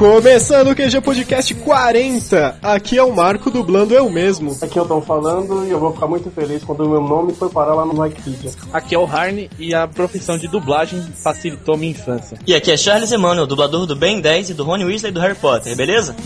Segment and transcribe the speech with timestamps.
[0.00, 4.56] Começando o QG Podcast 40, aqui é o Marco dublando eu mesmo.
[4.62, 7.50] Aqui eu tô falando e eu vou ficar muito feliz quando o meu nome for
[7.50, 8.50] parar lá no Wikipedia.
[8.72, 12.38] Aqui é o Harney e a profissão de dublagem facilitou minha infância.
[12.46, 15.34] E aqui é Charles Emmanuel, dublador do Ben 10 e do Rony Weasley do Harry
[15.34, 16.16] Potter, beleza?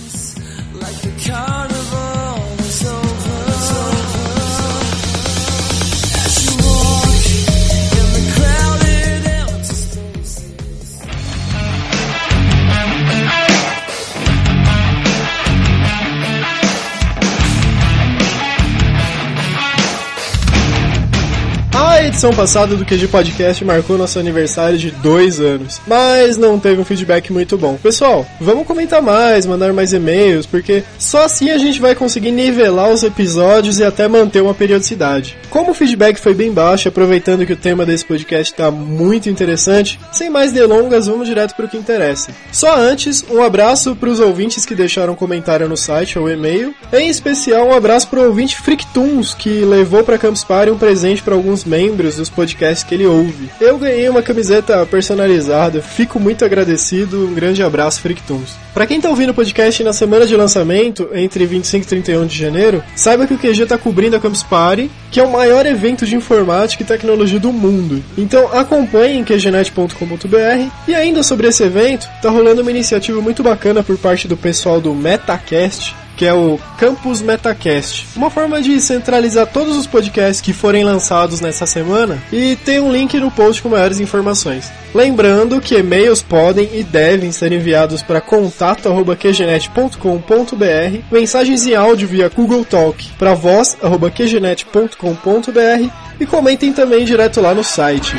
[22.14, 26.84] Edição passada do QG Podcast marcou nosso aniversário de dois anos, mas não teve um
[26.84, 27.76] feedback muito bom.
[27.76, 32.88] Pessoal, vamos comentar mais, mandar mais e-mails, porque só assim a gente vai conseguir nivelar
[32.90, 35.36] os episódios e até manter uma periodicidade.
[35.50, 39.98] Como o feedback foi bem baixo, aproveitando que o tema desse podcast está muito interessante,
[40.12, 42.30] sem mais delongas, vamos direto para o que interessa.
[42.52, 47.08] Só antes, um abraço para os ouvintes que deixaram comentário no site ou e-mail, em
[47.08, 51.34] especial um abraço para o ouvinte Frictunes, que levou para Campus Party um presente para
[51.34, 53.50] alguns membros dos podcasts que ele ouve.
[53.60, 58.56] Eu ganhei uma camiseta personalizada, fico muito agradecido, um grande abraço, Frictunes.
[58.72, 62.36] Para quem tá ouvindo o podcast na semana de lançamento, entre 25 e 31 de
[62.36, 66.04] janeiro, saiba que o QG tá cobrindo a Campus Party, que é o maior evento
[66.04, 68.02] de informática e tecnologia do mundo.
[68.18, 73.82] Então acompanhe em qgnet.com.br e ainda sobre esse evento, tá rolando uma iniciativa muito bacana
[73.82, 78.06] por parte do pessoal do Metacast, que é o Campus Metacast.
[78.16, 82.92] Uma forma de centralizar todos os podcasts que forem lançados nessa semana e tem um
[82.92, 84.72] link no post com maiores informações.
[84.94, 92.64] Lembrando que e-mails podem e devem ser enviados para contato@qgenet.com.br, mensagens em áudio via Google
[92.64, 98.14] Talk para voz@qgenet.com.br e comentem também direto lá no site.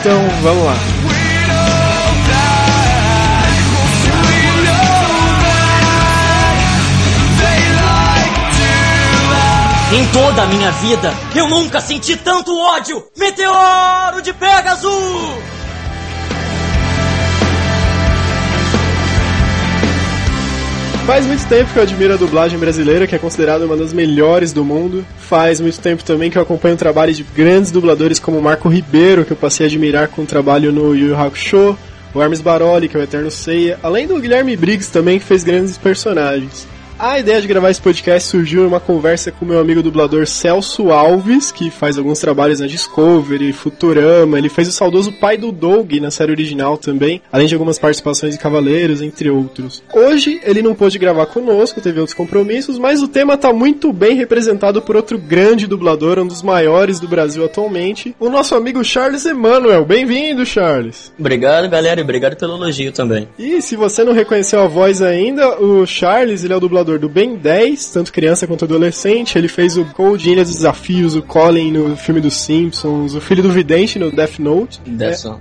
[0.00, 1.17] Então, vamos lá.
[9.90, 13.02] Em toda a minha vida, eu nunca senti tanto ódio!
[13.16, 14.90] Meteoro de Pegasus!
[21.06, 24.52] Faz muito tempo que eu admiro a dublagem brasileira, que é considerada uma das melhores
[24.52, 25.06] do mundo.
[25.20, 29.24] Faz muito tempo também que eu acompanho o trabalho de grandes dubladores como Marco Ribeiro,
[29.24, 31.78] que eu passei a admirar com o trabalho no Yu Yu Hakusho,
[32.12, 35.42] o Hermes Baroli, que é o Eterno Seiya, além do Guilherme Briggs também, que fez
[35.42, 36.68] grandes personagens.
[37.00, 40.90] A ideia de gravar esse podcast surgiu em uma conversa com meu amigo dublador Celso
[40.90, 45.92] Alves, que faz alguns trabalhos na Discovery, Futurama, ele fez o saudoso pai do Doug
[46.00, 49.80] na série original também, além de algumas participações em Cavaleiros, entre outros.
[49.94, 54.16] Hoje ele não pôde gravar conosco, teve outros compromissos, mas o tema tá muito bem
[54.16, 59.24] representado por outro grande dublador, um dos maiores do Brasil atualmente, o nosso amigo Charles
[59.24, 59.84] Emanuel.
[59.84, 61.12] Bem-vindo, Charles!
[61.16, 63.28] Obrigado, galera, e obrigado pelo elogio também.
[63.38, 67.08] E se você não reconheceu a voz ainda, o Charles, ele é o dublador do
[67.08, 69.36] Ben 10, tanto criança quanto adolescente.
[69.36, 73.42] Ele fez o Cold Ilha dos Desafios, o Colin no filme dos Simpsons, o Filho
[73.42, 74.80] do Vidente no Death Note.
[74.86, 75.36] Dessa.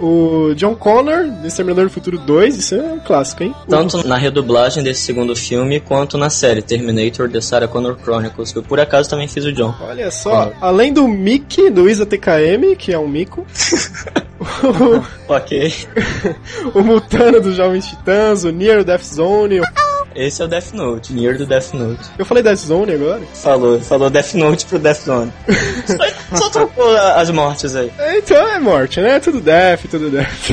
[0.00, 3.54] O John Connor, do Exterminador do Futuro 2, isso é um clássico, hein?
[3.68, 8.58] Tanto na redublagem desse segundo filme, quanto na série Terminator The Sarah Connor Chronicles, que
[8.58, 9.72] eu por acaso também fiz o John.
[9.80, 13.46] Olha só, além do Mickey, do Isa TKM, que é um mico.
[15.28, 15.72] ok.
[16.74, 19.60] o Mutano dos Jovens Titãs, o Near Death Zone.
[19.60, 19.64] o-
[20.14, 22.00] Esse é o Death Note, Near do Death Note.
[22.18, 23.22] Eu falei Death Zone agora?
[23.34, 25.32] Falou, falou Death Note pro Death Zone.
[26.30, 27.92] só, só trocou as mortes aí.
[28.16, 29.20] Então é morte, né?
[29.20, 30.50] Tudo Death, tudo Death.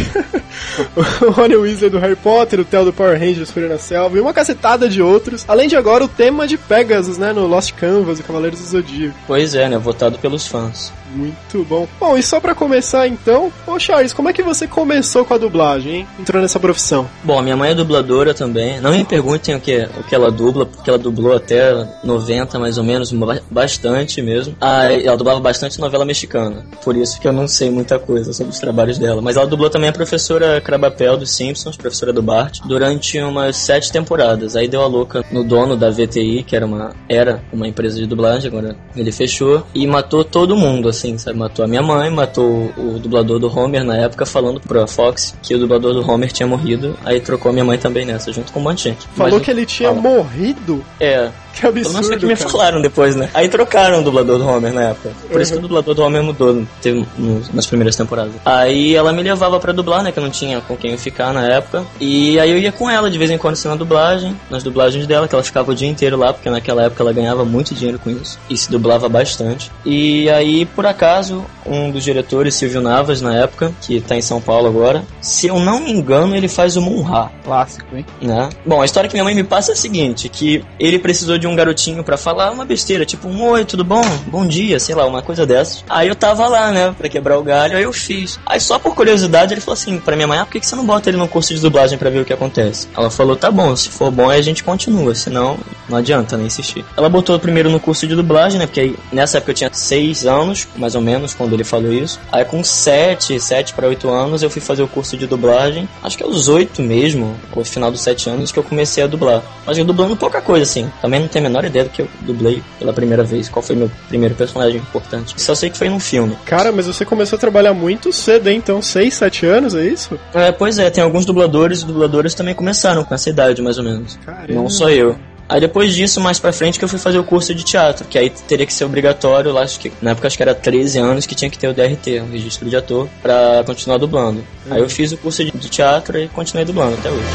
[1.22, 4.22] o Rony Weasley do Harry Potter, o Theo do Power Rangers Fúria na Selva e
[4.22, 5.46] uma cacetada de outros.
[5.48, 7.34] Além de agora o tema de Pegasus, né?
[7.34, 9.16] No Lost Canvas, o Cavaleiros do Zodíaco.
[9.28, 9.78] Pois é, né?
[9.78, 10.92] Votado pelos fãs.
[11.14, 11.88] Muito bom.
[12.00, 15.38] Bom, e só pra começar então, ô Charles, como é que você começou com a
[15.38, 16.08] dublagem, hein?
[16.20, 17.08] Entrou nessa profissão?
[17.24, 18.80] Bom, minha mãe é dubladora também.
[18.80, 21.72] Não me perguntem o que, o que ela dubla, porque ela dublou até
[22.04, 24.56] 90 mais ou menos, ba- bastante mesmo.
[24.62, 26.66] Ah, ela dublava bastante novela mexicana.
[26.84, 29.22] Por isso que eu não sei muita coisa sobre os trabalhos dela.
[29.22, 33.92] Mas ela dublou também a professora Crabapel dos Simpsons, professora do Bart, durante umas sete
[33.92, 34.56] temporadas.
[34.56, 38.06] Aí deu a louca no dono da VTI, que era uma, era uma empresa de
[38.06, 41.38] dublagem, agora ele fechou, e matou todo mundo, assim, sabe?
[41.38, 45.56] Matou a minha mãe, matou o dublador do Homer na época, falando pra Fox que
[45.56, 46.98] o dublador do Homer tinha morrido.
[47.06, 49.08] Aí trocou a minha mãe também nessa, junto com um monte de gente.
[49.16, 50.02] Falou Mas- que ele tinha Fala.
[50.02, 50.84] morrido?
[51.00, 52.50] É, Que Pelo menos foi o absurdo, que me cara.
[52.50, 53.30] falaram depois, né?
[53.34, 55.12] Aí trocaram o dublador do Homer na época.
[55.30, 57.06] Por isso que o dublador do Homer mudou teve
[57.54, 58.34] nas primeiras temporadas.
[58.46, 60.12] Aí ela me levava pra dublar, né?
[60.12, 61.84] Que eu não tinha com quem eu ficar na época.
[62.00, 65.06] E aí eu ia com ela de vez em quando assim, na dublagem, nas dublagens
[65.08, 68.00] dela, que ela ficava o dia inteiro lá, porque naquela época ela ganhava muito dinheiro
[68.00, 68.40] com isso.
[68.50, 69.72] E se dublava bastante.
[69.86, 74.40] E aí, por acaso, um dos diretores, Silvio Navas, na época, que tá em São
[74.40, 78.06] Paulo agora, se eu não me engano, ele faz o Munha Clássico, hein?
[78.22, 78.50] né?
[78.66, 81.48] Bom, a história que minha mãe me passa é a seguinte, que ele precisou de
[81.48, 84.04] um garotinho pra falar uma besteira, tipo um oi, tudo bom?
[84.28, 85.84] Bom dia, sei lá, uma coisa dessas.
[85.90, 88.40] Aí eu tava lá, né, pra quebrar o galho, aí eu fiz.
[88.46, 90.76] Aí só por curiosidade ele falou assim pra minha mãe, ah, por que que você
[90.76, 92.88] não bota ele no curso de dublagem pra ver o que acontece?
[92.96, 95.58] Ela falou, tá bom, se for bom aí a gente continua, senão
[95.88, 96.86] não adianta nem insistir.
[96.96, 100.26] Ela botou primeiro no curso de dublagem, né, porque aí, nessa época eu tinha seis
[100.26, 102.20] anos, mais ou menos, quando ele falou isso.
[102.32, 106.18] Aí com sete, sete pra oito anos eu fui fazer o curso de dublagem, acho
[106.18, 109.42] que aos oito mesmo, ou final dos sete anos, que eu comecei a dublar.
[109.66, 110.92] Mas eu dublando pouca coisa, assim.
[111.02, 113.92] Também tenho a menor ideia do que eu dublei pela primeira vez, qual foi meu
[114.08, 115.34] primeiro personagem importante.
[115.38, 116.38] Só sei que foi num filme.
[116.46, 118.58] Cara, mas você começou a trabalhar muito cedo, hein?
[118.58, 120.20] Então, 6, 7 anos, é isso?
[120.34, 123.84] É, pois é, tem alguns dubladores e dubladoras também começaram com essa idade, mais ou
[123.84, 124.18] menos.
[124.26, 124.54] Caramba.
[124.54, 125.16] Não só eu.
[125.50, 128.20] Aí depois disso, mais pra frente, que eu fui fazer o curso de teatro, que
[128.20, 131.26] aí teria que ser obrigatório, lá, acho que, na época acho que era 13 anos
[131.26, 134.44] que tinha que ter o DRT, o registro de ator, pra continuar dublando.
[134.70, 137.26] Aí eu fiz o curso de teatro e continuei dublando até hoje.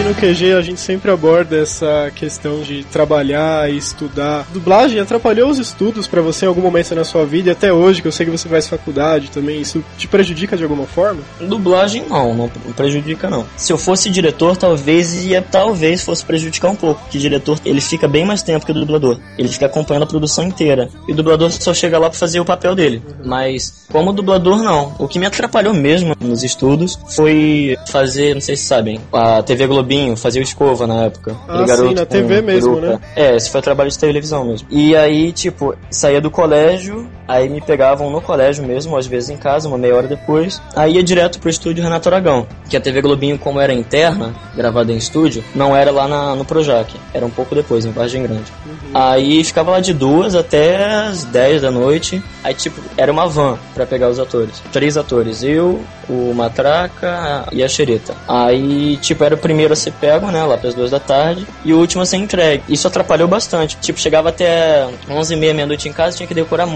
[0.00, 4.46] Aqui no QG a gente sempre aborda essa questão de trabalhar e estudar.
[4.50, 8.00] Dublagem atrapalhou os estudos pra você em algum momento na sua vida e até hoje,
[8.00, 11.20] que eu sei que você faz faculdade também, isso te prejudica de alguma forma?
[11.38, 13.44] Dublagem não, não prejudica não.
[13.58, 18.08] Se eu fosse diretor, talvez ia talvez fosse prejudicar um pouco, o diretor ele fica
[18.08, 19.18] bem mais tempo que o dublador.
[19.36, 20.88] Ele fica acompanhando a produção inteira.
[21.06, 23.02] E o dublador só chega lá pra fazer o papel dele.
[23.22, 24.94] Mas como dublador não.
[24.98, 29.66] O que me atrapalhou mesmo nos estudos foi fazer, não sei se sabem, a TV
[29.90, 31.36] Globinho, fazer o escova na época.
[31.48, 32.92] Ah, Aquele sim, na TV mesmo, peruca.
[32.94, 33.00] né?
[33.16, 34.68] É, esse foi trabalho de televisão mesmo.
[34.70, 39.36] E aí, tipo, saía do colégio, aí me pegavam no colégio mesmo, às vezes em
[39.36, 40.60] casa, uma meia hora depois.
[40.74, 44.92] Aí ia direto pro estúdio Renato Aragão, que a TV Globinho, como era interna, gravada
[44.92, 48.52] em estúdio, não era lá na- no Projac, era um pouco depois, em Vargem Grande.
[48.92, 52.22] Aí ficava lá de duas até as 10 da noite.
[52.42, 54.62] Aí, tipo, era uma van pra pegar os atores.
[54.72, 58.14] Três atores, eu, o Matraca e a Xereta.
[58.26, 61.72] Aí, tipo, era o primeiro a ser pego, né, lá pras duas da tarde, e
[61.72, 62.62] o último a ser entregue.
[62.68, 63.76] Isso atrapalhou bastante.
[63.76, 66.66] Tipo, chegava até 11 e meia, meia-noite em casa, tinha que decorar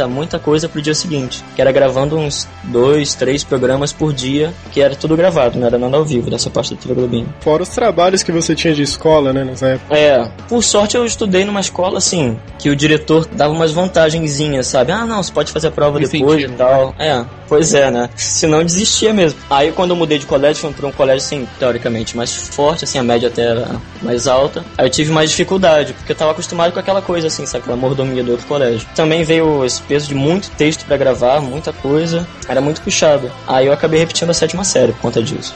[0.00, 1.44] muita, muita coisa pro dia seguinte.
[1.54, 5.78] Que era gravando uns dois, três programas por dia, que era tudo gravado, não era
[5.78, 7.28] nada ao vivo, dessa parte da TV Globinho.
[7.40, 9.96] Fora os trabalhos que você tinha de escola, né, nessa época.
[9.96, 14.92] É, por sorte eu estudei numa escola assim, que o diretor dava umas vantagenzinhas, sabe?
[14.92, 16.94] Ah, não, você pode fazer a prova depois e incentivo, tal.
[16.98, 18.08] É, pois é, né?
[18.16, 19.38] Senão desistia mesmo.
[19.48, 22.98] Aí quando eu mudei de colégio, fui pra um colégio assim, teoricamente mais forte, assim,
[22.98, 23.68] a média até era
[24.02, 24.64] mais alta.
[24.78, 27.62] Aí eu tive mais dificuldade, porque eu tava acostumado com aquela coisa assim, sabe?
[27.62, 28.86] Aquela mordomia do outro colégio.
[28.94, 32.24] Também veio esse peso de muito texto pra gravar, muita coisa.
[32.48, 33.28] Era muito puxado.
[33.48, 35.52] Aí eu acabei repetindo a sétima série por conta disso.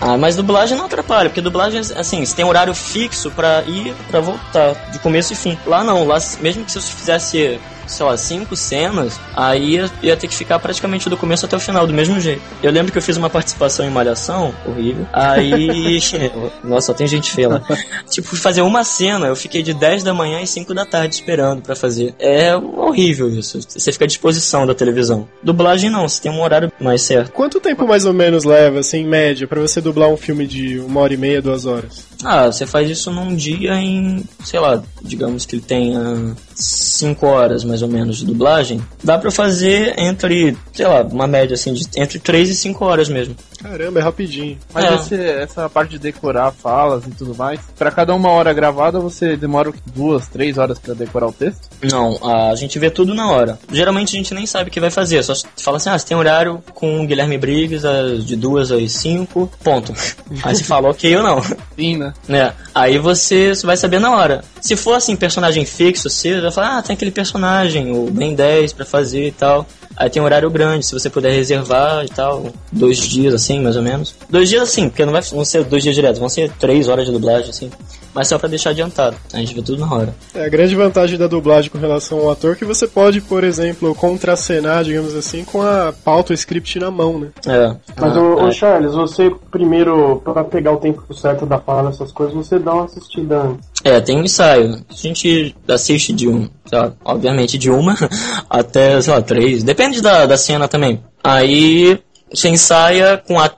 [0.00, 4.18] Ah, mas dublagem não atrapalha, porque dublagem, assim, você tem horário fixo pra ir, pra
[4.18, 5.56] voltar, de começo e fim.
[5.64, 10.16] Lá não, lá mesmo que se você fizesse, sei lá, cinco cenas, aí ia, ia
[10.16, 12.42] ter que ficar praticamente do começo até o final, do mesmo jeito.
[12.62, 16.00] Eu lembro que eu fiz uma participação em Malhação, horrível, aí...
[16.64, 17.62] Nossa, só tem gente feia lá.
[18.08, 21.14] tipo, fui fazer uma cena, eu fiquei de 10 da manhã e 5 da tarde
[21.14, 22.14] esperando pra fazer.
[22.18, 25.28] É horrível isso, você fica à disposição da televisão.
[25.42, 27.32] Dublagem não, você tem um horário mais certo.
[27.32, 30.78] Quanto tempo mais ou menos leva, assim, em média, pra você dublar um filme de
[30.80, 32.11] uma hora e meia, duas horas?
[32.24, 37.64] Ah, você faz isso num dia em, sei lá, digamos que ele tenha 5 horas
[37.64, 38.80] mais ou menos de dublagem.
[39.02, 43.08] Dá pra fazer entre, sei lá, uma média assim, de entre 3 e 5 horas
[43.08, 43.34] mesmo.
[43.60, 44.58] Caramba, é rapidinho.
[44.74, 44.94] Mas É.
[44.94, 49.36] esse- essa parte de decorar falas e tudo mais, pra cada uma hora gravada você
[49.36, 51.68] demora duas, três horas pra decorar o texto?
[51.82, 52.18] Não,
[52.50, 53.58] a gente vê tudo na hora.
[53.72, 56.16] Geralmente a gente nem sabe o que vai fazer, só fala assim, ah, você tem
[56.16, 57.84] horário com o Guilherme Briggs
[58.24, 59.92] de 2 às 5, ponto.
[60.42, 61.40] Aí você fala ok ou não.
[61.76, 62.11] Sim, né?
[62.28, 62.52] Né?
[62.74, 64.42] Aí você vai saber na hora.
[64.60, 68.72] Se for assim, personagem fixo, você vai falar, ah, tem aquele personagem, o Ben 10
[68.72, 69.66] pra fazer e tal.
[70.02, 73.76] Aí tem um horário grande, se você puder reservar e tal, dois dias assim, mais
[73.76, 74.12] ou menos.
[74.28, 77.06] Dois dias assim, porque não vai vão ser dois dias direto, vão ser três horas
[77.06, 77.70] de dublagem assim.
[78.12, 80.12] Mas só pra deixar adiantado, a gente vê tudo na hora.
[80.34, 83.44] É, a grande vantagem da dublagem com relação ao ator é que você pode, por
[83.44, 87.28] exemplo, contracenar, digamos assim, com a pauta, o script na mão, né?
[87.46, 87.76] É.
[87.96, 88.52] Mas, Ah, ô, ô é.
[88.52, 92.86] Charles, você primeiro, pra pegar o tempo certo da fala, essas coisas, você dá uma
[92.86, 93.70] assistida antes.
[93.84, 94.84] É, tem um ensaio.
[94.90, 96.48] A gente assiste de um,
[96.78, 97.96] lá, obviamente de uma
[98.48, 99.62] até, sei lá, três.
[99.62, 101.02] Depende da, da cena também.
[101.22, 102.00] Aí
[102.30, 103.50] você ensaia com a.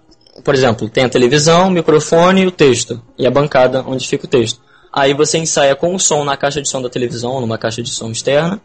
[0.43, 3.01] Por exemplo, tem a televisão, o microfone e o texto.
[3.19, 4.61] E a bancada onde fica o texto.
[4.93, 7.91] Aí você ensaia com o som na caixa de som da televisão, numa caixa de
[7.91, 8.61] som externa.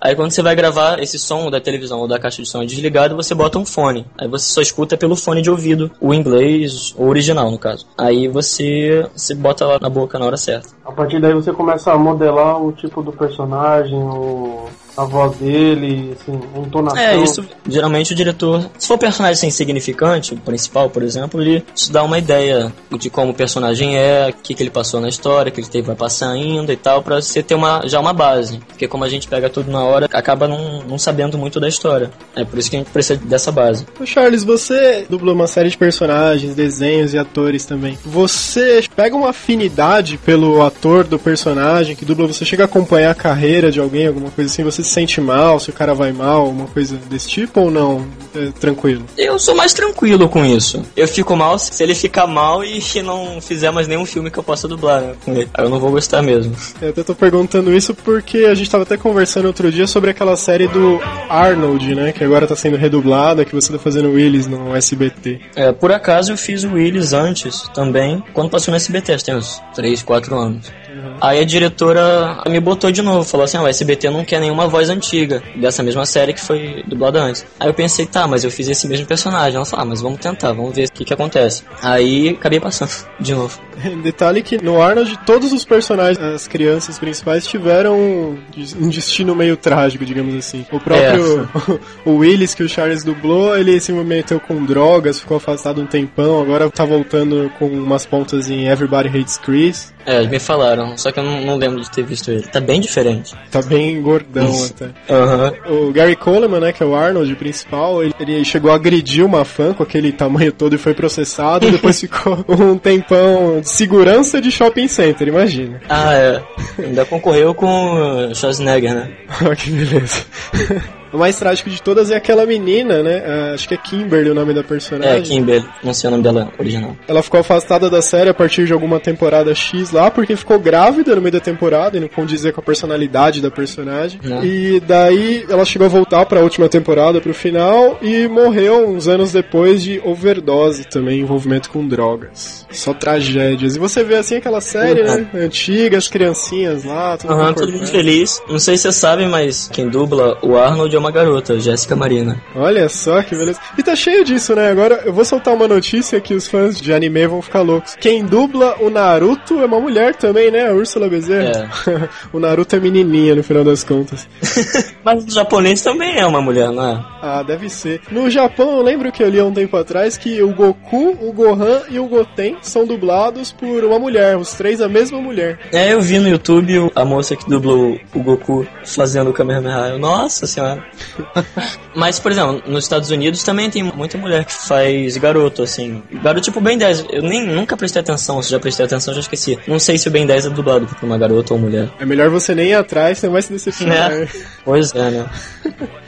[0.00, 2.66] Aí quando você vai gravar esse som da televisão ou da caixa de som é
[2.66, 4.06] desligado, você bota um fone.
[4.18, 7.86] Aí você só escuta pelo fone de ouvido, o inglês, o original no caso.
[7.96, 10.68] Aí você, você bota lá na boca na hora certa.
[10.84, 16.14] A partir daí você começa a modelar o tipo do personagem, o, a voz dele,
[16.14, 16.98] assim, a entonação.
[16.98, 21.40] É, isso geralmente o diretor, se for um personagem assim, insignificante, o principal, por exemplo,
[21.40, 25.00] ele te dá uma ideia de como o personagem é, o que, que ele passou
[25.00, 27.86] na história, o que ele teve, vai passar ainda e tal, pra você ter uma,
[27.86, 28.58] já uma base.
[28.68, 32.10] Porque como a gente pega tudo na hora, acaba não, não sabendo muito da história.
[32.36, 33.86] É por isso que a gente precisa dessa base.
[34.00, 37.98] Ô Charles, você dublou uma série de personagens, desenhos e atores também.
[38.04, 43.14] Você pega uma afinidade pelo ator do personagem que dubla, você chega a acompanhar a
[43.14, 46.48] carreira de alguém, alguma coisa assim, você se sente mal, se o cara vai mal,
[46.48, 48.06] uma coisa desse tipo ou não?
[48.34, 49.04] É tranquilo?
[49.16, 50.82] Eu sou mais tranquilo com isso.
[50.96, 54.42] Eu fico mal se ele ficar mal e não fizer mais nenhum filme que eu
[54.42, 55.48] possa dublar né, com ele.
[55.54, 56.54] Aí eu não vou gostar mesmo.
[56.80, 60.36] Eu até tô perguntando isso porque a gente tava até conversando outro dia sobre aquela
[60.36, 62.12] série do Arnold, né?
[62.12, 65.40] Que agora tá sendo redublada, que você tá fazendo Willis no SBT.
[65.54, 69.60] É, por acaso eu fiz o Willis antes também, quando passou no SBT, tem uns
[69.74, 70.83] 3, 4 anos.
[71.20, 74.66] Aí a diretora me botou de novo, falou assim: ah, o SBT não quer nenhuma
[74.66, 77.46] voz antiga dessa mesma série que foi dublada antes.
[77.58, 79.56] Aí eu pensei, tá, mas eu fiz esse mesmo personagem.
[79.56, 81.62] Ela falou, ah, mas vamos tentar, vamos ver o que, que acontece.
[81.82, 83.60] Aí acabei passando de novo.
[84.02, 88.38] Detalhe que no Arnold todos os personagens, as crianças principais tiveram
[88.78, 90.66] um destino meio trágico, digamos assim.
[90.70, 91.80] O próprio É.
[92.08, 96.40] o Willis que o Charles dublou, ele se meteu com drogas, ficou afastado um tempão,
[96.40, 99.93] agora tá voltando com umas pontas em Everybody Hates Chris.
[100.06, 102.42] É, me falaram, só que eu não, não lembro de ter visto ele.
[102.42, 103.34] Tá bem diferente.
[103.50, 104.74] Tá bem gordão Isso.
[104.74, 104.90] até.
[105.12, 105.52] Aham.
[105.68, 109.44] O Gary Coleman, né, que é o Arnold principal, ele, ele chegou a agredir uma
[109.44, 114.50] fã com aquele tamanho todo e foi processado, depois ficou um tempão de segurança de
[114.50, 115.80] shopping center, imagina.
[115.88, 116.42] Ah, é.
[116.78, 119.10] Ainda concorreu com o Schwarzenegger, né?
[119.42, 120.24] Olha que beleza.
[121.14, 123.22] O mais trágico de todas é aquela menina, né?
[123.26, 125.16] ah, Acho que é Kimberly o nome da personagem.
[125.18, 126.96] É, Kimber, não sei o nome dela original.
[127.06, 131.14] Ela ficou afastada da série a partir de alguma temporada X lá, porque ficou grávida
[131.14, 134.18] no meio da temporada e não condizer com a personalidade da personagem.
[134.22, 134.44] Não.
[134.44, 139.30] E daí ela chegou a voltar pra última temporada, pro final, e morreu uns anos
[139.32, 142.66] depois de overdose também, envolvimento com drogas.
[142.70, 143.76] Só tragédias.
[143.76, 145.26] E você vê assim aquela série, né?
[145.34, 147.78] Antiga, as criancinhas lá, tudo Aham, todo comportado.
[147.78, 148.42] mundo feliz.
[148.48, 152.40] Não sei se você sabe, mas quem dubla o Arnold é uma garota, Jéssica Marina.
[152.56, 153.60] Olha só que beleza.
[153.76, 154.70] E tá cheio disso, né?
[154.70, 157.94] Agora eu vou soltar uma notícia que os fãs de anime vão ficar loucos.
[158.00, 160.68] Quem dubla o Naruto é uma mulher também, né?
[160.68, 161.70] A Úrsula Bezerra.
[162.32, 164.26] o Naruto é menininha no final das contas.
[165.04, 167.04] Mas o japonês também é uma mulher, não é?
[167.20, 168.00] Ah, deve ser.
[168.10, 171.32] No Japão, eu lembro que eu li há um tempo atrás que o Goku, o
[171.32, 174.38] Gohan e o Goten são dublados por uma mulher.
[174.38, 175.58] Os três a mesma mulher.
[175.70, 179.90] É, eu vi no YouTube a moça que dublou o Goku fazendo o Kamehameha.
[179.90, 180.82] Eu, Nossa senhora.
[181.94, 186.02] Mas, por exemplo, nos Estados Unidos também tem muita mulher que faz garoto, assim.
[186.22, 187.06] Garoto tipo Ben 10.
[187.10, 189.58] Eu nem nunca prestei atenção, se já prestei atenção, já esqueci.
[189.66, 191.88] Não sei se o Ben 10 é dublado por uma garota ou mulher.
[191.98, 194.12] É melhor você nem ir atrás, você não vai se decepcionar.
[194.12, 194.28] É.
[194.64, 195.26] Pois é, né?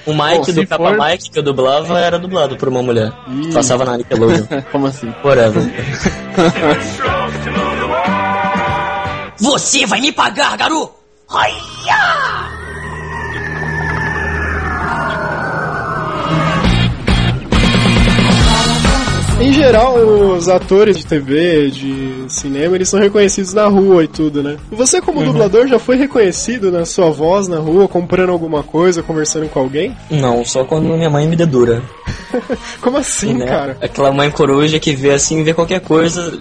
[0.07, 3.13] O Mike Bom, do Capa for- Mike que eu dublava era dublado por uma mulher.
[3.53, 4.47] Passava na Nickelodeon.
[4.73, 5.13] Como assim?
[5.25, 5.63] Whatever.
[9.39, 10.95] Você vai me pagar, garoto!
[19.39, 24.43] Em geral, os atores de TV, de cinema, eles são reconhecidos na rua e tudo,
[24.43, 24.57] né?
[24.71, 29.49] Você, como dublador, já foi reconhecido na sua voz na rua, comprando alguma coisa, conversando
[29.49, 29.95] com alguém?
[30.11, 31.83] Não, só quando minha mãe me dedura.
[32.81, 33.47] Como assim, né?
[33.47, 33.77] cara?
[33.81, 36.39] Aquela mãe coruja que vê assim, vê qualquer coisa,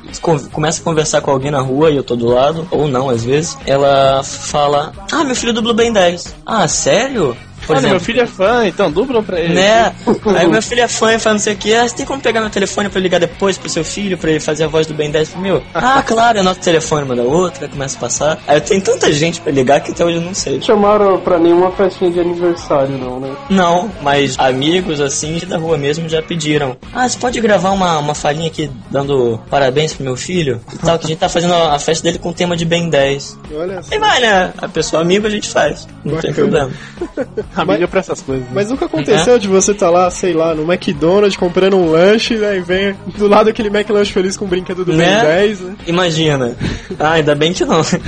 [0.52, 3.24] começa a conversar com alguém na rua e eu tô do lado, ou não, às
[3.24, 3.58] vezes.
[3.66, 6.36] Ela fala: Ah, meu filho dubla bem 10.
[6.46, 7.36] Ah, sério?
[7.66, 9.54] Por Olha, exemplo, meu filho é fã, então dubla pra ele.
[9.54, 9.94] Né?
[10.38, 11.74] Aí meu filho é fã e fala não sei o que.
[11.74, 14.30] Ah, você tem como pegar meu telefone pra eu ligar depois pro seu filho, pra
[14.30, 15.64] ele fazer a voz do Ben 10 pro meu?
[15.74, 18.40] Ah, claro, anota o telefone, manda outra, começa a passar.
[18.48, 20.62] Aí eu tenho tanta gente pra ligar que até hoje eu não sei.
[20.62, 23.36] Chamaram pra nenhuma festinha de aniversário, não, né?
[23.50, 26.78] Não, mas amigos assim da rua mesmo já pediram.
[26.94, 30.62] Ah, você pode gravar uma, uma falinha aqui dando parabéns pro meu filho?
[30.74, 32.90] E tal, que a gente tá fazendo a festa dele com o tema de Ben
[32.90, 33.40] 10.
[33.54, 33.94] Olha só.
[33.94, 34.54] Aí vai, né?
[34.58, 35.88] A pessoa amigo a gente faz.
[36.04, 36.34] Não tem
[37.90, 38.46] Pra essas coisas.
[38.46, 38.52] né?
[38.54, 42.58] Mas nunca aconteceu de você tá lá, sei lá, no McDonald's comprando um lanche, né,
[42.58, 45.06] e vem do lado aquele McLanche feliz com o brinquedo do Né?
[45.06, 45.76] Ben 10, né?
[45.88, 46.56] Imagina.
[47.00, 47.84] Ah, ainda bem que não.
[47.84, 48.02] Se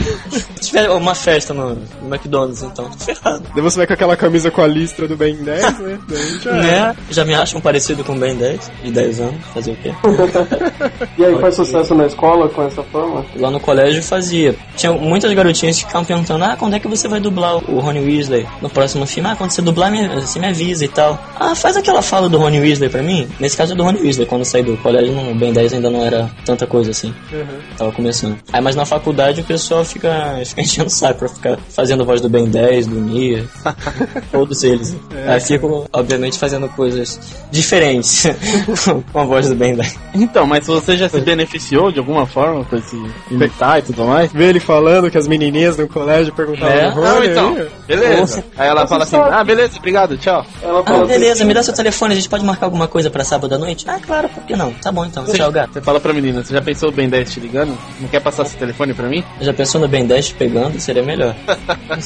[0.60, 3.44] tiver uma festa no, McDonald's, então, tô ferrado.
[3.54, 6.00] Daí você vai com aquela camisa com a listra do Ben 10, né?
[6.44, 6.96] Já Né?
[7.10, 9.94] Já me acham parecido com o Ben 10, de 10 anos, fazer o quê?
[11.18, 13.25] E aí faz sucesso na escola com essa fama?
[13.36, 14.56] Lá no colégio fazia.
[14.75, 18.00] Tinha muitas garotinhas que ficavam perguntando: Ah, quando é que você vai dublar o Rony
[18.00, 19.30] Weasley no próximo filme?
[19.30, 21.20] Ah, quando você dublar, me- você me avisa e tal.
[21.39, 23.27] Ah, faz aquela fala do Rony Weasley pra mim.
[23.39, 24.25] Nesse caso é do Rony Weasley.
[24.25, 27.13] Quando eu saí do colégio, no Ben 10 ainda não era tanta coisa assim.
[27.77, 28.38] Tava começando.
[28.51, 32.20] Aí, mas na faculdade o pessoal fica, fica enchendo o saco pra ficar fazendo voz
[32.22, 33.46] do Ben 10, do Nia.
[34.32, 34.96] todos eles.
[35.27, 37.20] Aí fico, obviamente, fazendo coisas
[37.51, 38.25] diferentes
[39.12, 40.00] com a voz do Ben 10.
[40.15, 42.96] Então, mas você já se beneficiou de alguma forma com esse
[43.29, 44.32] imitar e tudo mais?
[44.32, 46.91] Vê ele falando que as menininhas no colégio perguntavam É?
[46.91, 47.56] do Não, então.
[47.56, 48.44] aí, Beleza.
[48.58, 50.46] Aí ela fala assim, ah, beleza, obrigado, tchau.
[50.62, 53.24] Ela Ah, assim, beleza, me dá seu telefone, a gente pode marcar alguma coisa pra
[53.24, 53.86] sábado à noite?
[53.88, 54.72] Ah, claro, por que não?
[54.74, 55.74] Tá bom então, tchau, gato.
[55.74, 57.77] Você fala pra menina, você já pensou o Ben 10 te ligando?
[58.00, 59.24] Não quer passar seu telefone pra mim?
[59.41, 60.79] Já pensou no Ben 10 pegando?
[60.79, 61.36] Seria melhor.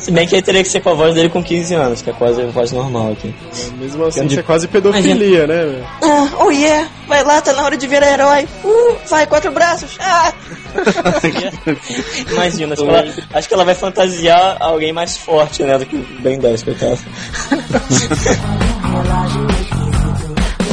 [0.00, 2.10] Se bem que aí teria que ser com a voz dele com 15 anos, que
[2.10, 3.34] é quase a voz normal aqui.
[3.78, 5.64] Mesmo assim, isso é quase pedofilia, né?
[5.64, 5.86] velho?
[6.02, 8.48] Ah, oh yeah, vai lá, tá na hora de virar herói.
[8.64, 9.96] Uh, vai, quatro braços.
[10.00, 10.32] Ah.
[12.30, 15.86] Imagina, acho que, ela, acho que ela vai fantasiar alguém mais forte, né, do
[16.22, 16.98] Ben 10, coitado.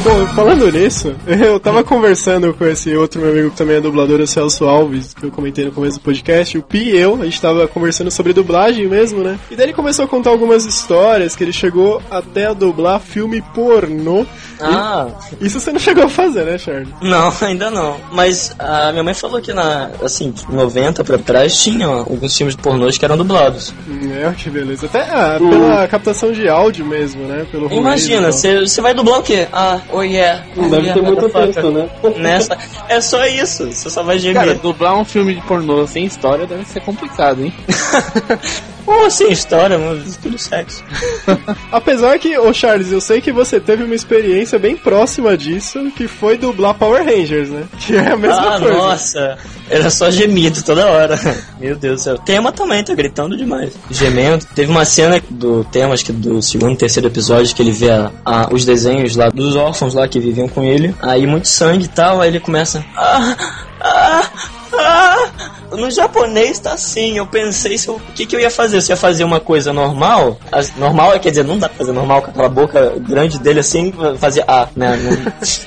[0.03, 4.19] Bom, falando nisso, eu tava conversando com esse outro meu amigo que também é dublador,
[4.21, 7.25] o Celso Alves, que eu comentei no começo do podcast, o Pi e eu, a
[7.25, 9.37] gente tava conversando sobre dublagem mesmo, né?
[9.51, 13.41] E daí ele começou a contar algumas histórias que ele chegou até a dublar filme
[13.53, 14.25] pornô.
[14.61, 15.07] Ah,
[15.41, 16.87] Isso você não chegou a fazer, né, Charles?
[17.01, 17.97] não, ainda não.
[18.11, 22.61] Mas a minha mãe falou que na, assim, 90 pra trás tinha alguns filmes de
[22.61, 23.73] pornôs que eram dublados.
[23.87, 24.85] Hum, É, que beleza.
[24.85, 27.45] Até ah, pela captação de áudio mesmo, né?
[27.51, 29.47] Pelo Imagina, e você você vai dublar o quê?
[29.51, 30.45] Ah, oh yeah.
[30.55, 31.89] Não oh deve yeah, ter muito texto, né?
[32.17, 34.35] Nessa, é só isso, você só vai gemer.
[34.35, 37.53] Cara, dublar um filme de pornô sem história deve ser complicado, hein?
[38.87, 40.81] Pô, sem história, mas tudo sexo.
[41.69, 46.07] Apesar que, ô Charles, eu sei que você teve uma experiência bem próxima disso, que
[46.07, 47.63] foi dublar Power Rangers, né?
[47.85, 48.73] Que é a mesma ah, coisa.
[48.77, 49.37] nossa,
[49.69, 51.19] era só gemido toda hora.
[51.59, 52.17] Meu Deus do céu.
[52.19, 53.73] Tema também tá gritando demais.
[53.91, 54.45] Gemendo.
[54.55, 57.91] Teve uma cena do tema, acho que do segundo e terceiro episódio, que ele vê
[57.91, 60.95] a- a- os desenhos lá dos órfãos lá que viviam com ele.
[61.01, 62.85] Aí muito sangue e tal, aí ele começa.
[62.95, 63.35] Ah,
[63.81, 64.31] ah,
[64.79, 65.29] ah.
[65.71, 68.79] No japonês tá assim, eu pensei se eu- o que, que eu ia fazer.
[68.81, 72.21] Se ia fazer uma coisa normal, as- normal quer dizer, não dá pra fazer normal
[72.21, 74.95] com aquela boca grande dele assim, fazer ah, né?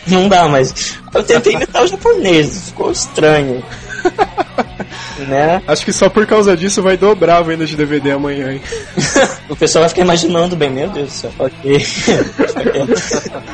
[0.06, 3.62] Não, não dá, mas eu tentei imitar o japonês, ficou estranho.
[5.24, 5.62] né?
[5.66, 8.60] Acho que só por causa disso vai dobrar a venda de DVD amanhã, hein?
[9.50, 11.84] O pessoal vai ficar imaginando bem, meu Deus do céu, ok.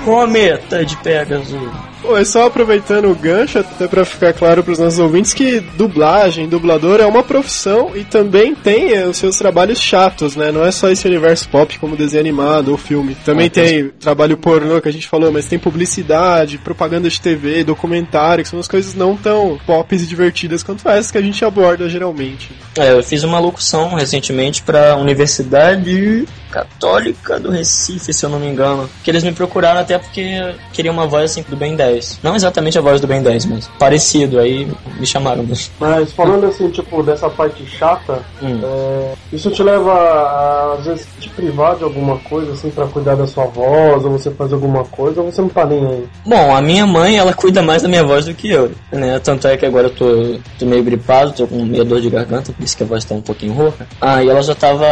[0.04, 1.54] Cometa de Pegasus.
[2.02, 6.48] Pô, é só aproveitando o gancho, até pra ficar claro pros nossos ouvintes que dublagem,
[6.48, 10.52] dublador é uma profissão e também tem eh, os seus trabalhos chatos, né?
[10.52, 13.16] Não é só esse universo pop como desenho animado ou filme.
[13.24, 17.64] Também Ah, tem trabalho pornô que a gente falou, mas tem publicidade, propaganda de TV,
[17.64, 21.42] documentário, que são as coisas não tão pop e divertidas quanto essas que a gente
[21.88, 22.50] geralmente.
[22.76, 28.46] É, eu fiz uma locução recentemente pra Universidade Católica do Recife, se eu não me
[28.48, 28.88] engano.
[29.04, 32.20] Que eles me procuraram até porque queriam uma voz assim do Ben 10.
[32.22, 34.38] Não exatamente a voz do Ben 10, mas parecido.
[34.38, 34.66] Aí
[34.98, 35.44] me chamaram.
[35.48, 35.70] Mas...
[35.78, 38.60] Mas falando assim, tipo, dessa parte chata, Hum.
[38.62, 43.14] é, isso te leva a, às vezes, te privar de alguma coisa, assim, pra cuidar
[43.14, 46.04] da sua voz, ou você fazer alguma coisa, ou você não tá nem aí?
[46.24, 49.18] Bom, a minha mãe, ela cuida mais da minha voz do que eu, né?
[49.20, 52.52] Tanto é que agora eu tô, tô meio gripado, tô com meio dor de garganta,
[52.52, 53.86] por isso que a voz tá um pouquinho rouca.
[54.00, 54.86] Ah, e ela já tava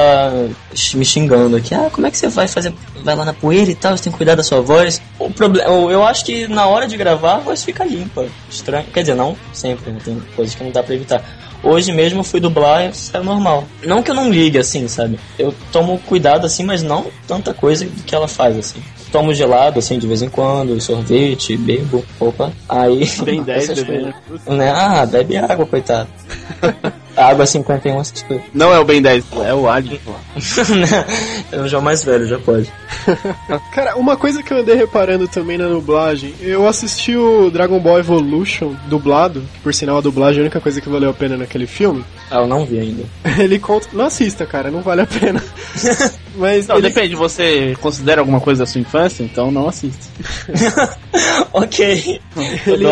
[0.94, 3.74] me xingando aqui, ah, como é que você vai fazer, vai lá na poeira e
[3.74, 5.00] tal, você tem que cuidar da sua voz.
[5.18, 9.00] O problema, eu, acho que na hora de gravar a voz fica limpa, estranho, quer
[9.00, 9.98] dizer, não sempre, né?
[10.04, 11.24] tem coisas que não dá pra evitar.
[11.62, 13.64] Hoje mesmo eu fui dublar e saiu normal.
[13.82, 15.18] Não que eu não ligue, assim, sabe?
[15.38, 18.82] Eu tomo cuidado, assim, mas não tanta coisa do que ela faz, assim.
[19.10, 22.52] Tomo gelado, assim, de vez em quando, sorvete, bebo, opa.
[22.68, 23.10] Aí...
[23.24, 24.12] Ben 10, essas bebê.
[24.28, 24.46] coisas.
[24.46, 24.70] Né?
[24.70, 26.08] Ah, bebe água, coitado.
[27.16, 28.44] água 51, essas coisas.
[28.52, 30.00] Não é o Ben 10, é o Ali.
[31.52, 32.72] eu já mais velho, já pode.
[33.72, 37.98] Cara, uma coisa que eu andei reparando também na dublagem, eu assisti o Dragon Ball
[37.98, 41.36] Evolution dublado, que por sinal a dublagem é a única coisa que valeu a pena
[41.36, 42.04] naquele filme.
[42.30, 43.04] Ah, eu não vi ainda.
[43.38, 43.88] Ele conta.
[43.92, 45.42] Não assista, cara, não vale a pena.
[46.36, 49.98] Mas Não, ele, depende, você considera alguma coisa da sua infância, então não assiste.
[51.52, 52.20] ok.
[52.66, 52.84] Ele-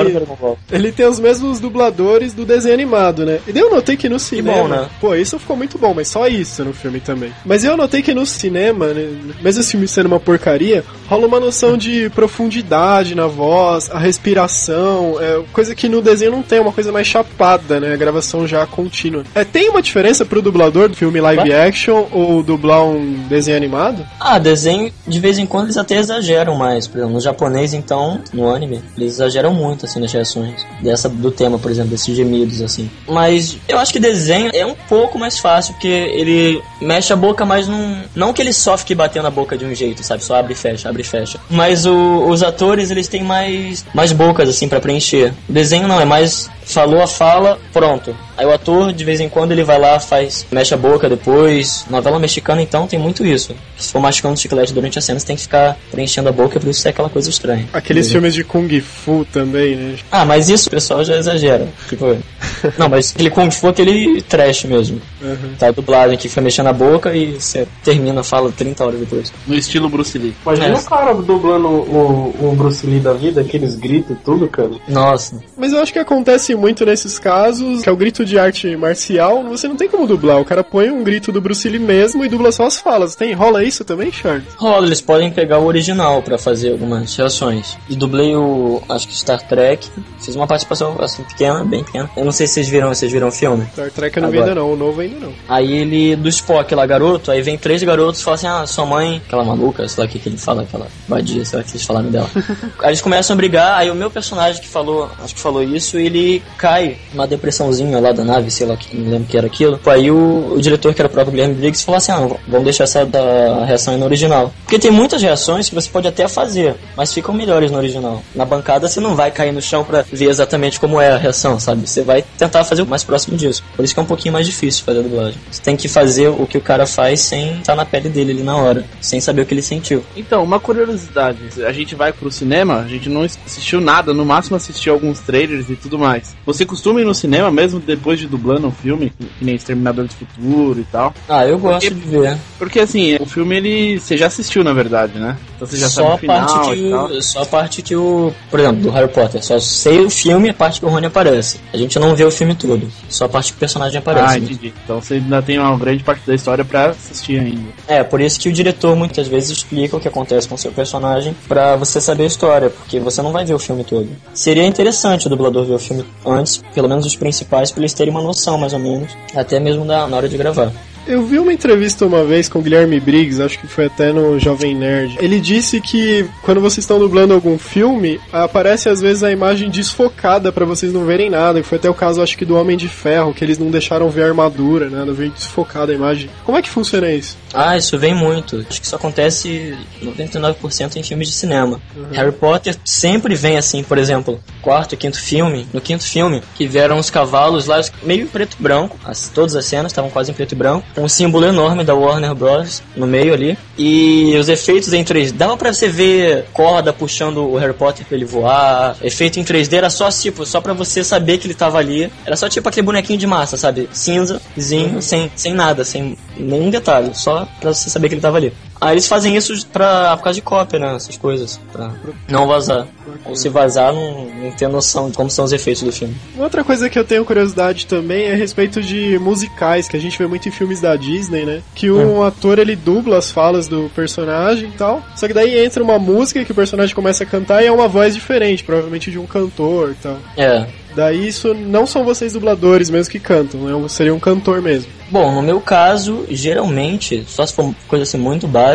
[0.71, 3.41] ele tem os mesmos dubladores do desenho animado, né?
[3.47, 4.63] E daí eu notei que no cinema.
[4.63, 4.89] bom, né?
[5.01, 7.33] Pô, isso ficou muito bom, mas só isso no filme também.
[7.45, 9.09] Mas eu notei que no cinema, né,
[9.43, 15.17] mesmo esse filme sendo uma porcaria, rola uma noção de profundidade na voz, a respiração,
[15.21, 17.93] é, coisa que no desenho não tem, uma coisa mais chapada, né?
[17.93, 19.25] A gravação já contínua.
[19.35, 24.07] É, tem uma diferença pro dublador do filme live action ou dublar um desenho animado?
[24.21, 26.87] Ah, desenho, de vez em quando eles até exageram mais.
[26.87, 30.65] Por exemplo, no japonês, então, no anime, eles exageram muito, assim, nas reações.
[30.81, 32.91] Dessa, do tema, por exemplo, desses gemidos, assim.
[33.09, 37.45] Mas eu acho que desenho é um pouco mais fácil, porque ele mexe a boca
[37.45, 38.03] mais num...
[38.15, 40.23] Não que ele só fique batendo a boca de um jeito, sabe?
[40.23, 41.39] Só abre e fecha, abre e fecha.
[41.51, 45.33] Mas o- os atores, eles têm mais, mais bocas, assim, pra preencher.
[45.49, 46.51] Desenho não, é mais...
[46.65, 48.15] Falou a fala, pronto.
[48.43, 51.87] Aí o ator, de vez em quando, ele vai lá, faz, mexe a boca depois.
[51.89, 53.55] Novela mexicana, então, tem muito isso.
[53.79, 56.69] Se for mascando chiclete durante a cena, você tem que ficar preenchendo a boca, por
[56.69, 57.69] isso é aquela coisa estranha.
[57.73, 58.21] Aqueles Entendeu?
[58.31, 59.95] filmes de Kung Fu também, né?
[60.11, 61.69] Ah, mas isso o pessoal já exagera.
[61.89, 62.17] Tipo,
[62.77, 65.01] não, mas aquele Kung Fu, aquele trash mesmo.
[65.21, 65.55] Uhum.
[65.57, 69.33] Tá dublado que fica mexendo a boca e você termina, fala 30 horas depois.
[69.47, 70.35] No estilo Bruce Lee.
[70.45, 70.75] Imagina É.
[70.75, 74.71] o cara dublando o, o Bruce Lee da vida, aqueles gritos e tudo, cara.
[74.89, 75.41] Nossa.
[75.57, 79.43] Mas eu acho que acontece muito nesses casos, que é o grito de arte marcial,
[79.45, 80.41] você não tem como dublar.
[80.41, 83.15] O cara põe um grito do Bruce Lee mesmo e dubla só as falas.
[83.15, 84.45] Tem, rola isso também, Charles?
[84.57, 87.77] Rola, eles podem pegar o original pra fazer algumas reações.
[87.89, 89.89] E dublei o, acho que Star Trek.
[90.21, 92.09] Fiz uma participação assim pequena, bem pequena.
[92.17, 93.67] Eu não sei se vocês viram, vocês viram o filme.
[93.73, 95.33] Star Trek eu não vi ainda não, o novo ainda não.
[95.49, 98.87] Aí ele, do Spock lá, garoto, aí vem três garotos e falam assim, ah, sua
[98.87, 101.67] mãe, aquela maluca, sei lá o que, que ele fala, aquela vadia, sei lá o
[101.67, 102.31] que eles falaram dela.
[102.81, 105.99] aí eles começam a brigar, aí o meu personagem que falou, acho que falou isso,
[105.99, 109.79] ele cai numa depressãozinha lá da nave, sei lá, que não lembro que era aquilo.
[109.87, 112.85] Aí o, o diretor, que era o próprio Guilherme Briggs, falou assim, ah, vamos deixar
[112.85, 114.53] essa da reação aí no original.
[114.65, 118.23] Porque tem muitas reações que você pode até fazer, mas ficam melhores no original.
[118.35, 121.59] Na bancada você não vai cair no chão pra ver exatamente como é a reação,
[121.59, 121.89] sabe?
[121.89, 123.63] Você vai tentar fazer o mais próximo disso.
[123.77, 125.39] Por isso que é um pouquinho mais difícil fazer a dublagem.
[125.51, 128.43] Você tem que fazer o que o cara faz sem estar na pele dele ali
[128.43, 130.05] na hora, sem saber o que ele sentiu.
[130.17, 131.39] Então, uma curiosidade.
[131.65, 135.69] A gente vai pro cinema, a gente não assistiu nada, no máximo assistiu alguns trailers
[135.71, 136.35] e tudo mais.
[136.47, 140.13] Você costuma ir no cinema mesmo depois de dublando um filme, que nem Exterminador do
[140.13, 141.15] Futuro e tal?
[141.29, 142.37] Ah, eu gosto Porque- de ver.
[142.59, 144.01] Porque assim, o filme ele.
[144.01, 145.37] Você já assistiu, na verdade, né?
[145.63, 148.83] Então você já só sabe a parte que só a parte que o, por exemplo,
[148.83, 151.61] do Harry Potter, só sei o filme e a parte que o Rony aparece.
[151.73, 154.35] A gente não vê o filme todo, só a parte que o personagem aparece.
[154.35, 154.75] Ah, entendi.
[154.83, 157.71] Então você ainda tem uma grande parte da história pra assistir ainda.
[157.87, 160.73] É, por isso que o diretor muitas vezes explica o que acontece com o seu
[160.73, 164.09] personagem pra você saber a história, porque você não vai ver o filme todo.
[164.35, 168.13] Seria interessante o dublador ver o filme antes, pelo menos os principais, pra eles terem
[168.13, 170.73] uma noção mais ou menos, até mesmo da, na hora de gravar.
[171.07, 174.39] Eu vi uma entrevista uma vez com o Guilherme Briggs, acho que foi até no
[174.39, 175.17] Jovem Nerd.
[175.21, 180.53] Ele disse que quando vocês estão dublando algum filme, aparece às vezes a imagem desfocada
[180.53, 181.63] pra vocês não verem nada.
[181.65, 184.23] Foi até o caso, acho que do Homem de Ferro, que eles não deixaram ver
[184.23, 186.31] a armadura, nada, veio desfocada a imagem.
[186.45, 187.37] Como é que funciona isso?
[187.53, 188.65] Ah, isso vem muito.
[188.69, 191.81] Acho que isso acontece 99% em filmes de cinema.
[192.13, 195.67] Harry Potter sempre vem assim, por exemplo, quarto e quinto filme.
[195.73, 198.99] No quinto filme, que vieram os cavalos lá, meio preto e branco.
[199.05, 200.87] As, todas as cenas estavam quase em preto e branco.
[200.97, 202.83] Um símbolo enorme da Warner Bros.
[202.97, 203.59] no meio ali.
[203.77, 205.33] E os efeitos em 3D.
[205.33, 208.97] Dava pra você ver corda puxando o Harry Potter pra ele voar.
[209.03, 212.13] Efeito em 3D era só tipo, só pra você saber que ele tava ali.
[212.25, 213.89] Era só tipo aquele bonequinho de massa, sabe?
[213.93, 217.11] Cinzazinho, sem, sem nada, sem nenhum detalhe.
[217.15, 218.53] Só pra você saber que ele tava ali.
[218.83, 220.97] Aí eles fazem isso pra, por causa de cópia, né?
[220.97, 221.61] Essas coisas.
[221.73, 221.93] Pra
[222.29, 222.89] não vazar.
[223.25, 226.17] Ou se vazar, não, não ter noção de como são os efeitos do filme.
[226.37, 230.19] Outra coisa que eu tenho curiosidade também é a respeito de musicais, que a gente
[230.19, 231.63] vê muito em filmes da Disney, né?
[231.77, 235.01] Que um ator ele dubla as falas do personagem e tal.
[235.15, 237.87] Só que daí entra uma música que o personagem começa a cantar e é uma
[237.87, 240.19] voz diferente, provavelmente de um cantor e tal.
[240.37, 240.67] É.
[240.95, 243.89] Daí isso não são vocês dubladores mesmo que cantam, né?
[243.89, 244.91] seria um cantor mesmo.
[245.11, 248.72] Bom, no meu caso, geralmente, só se for coisa assim muito básica,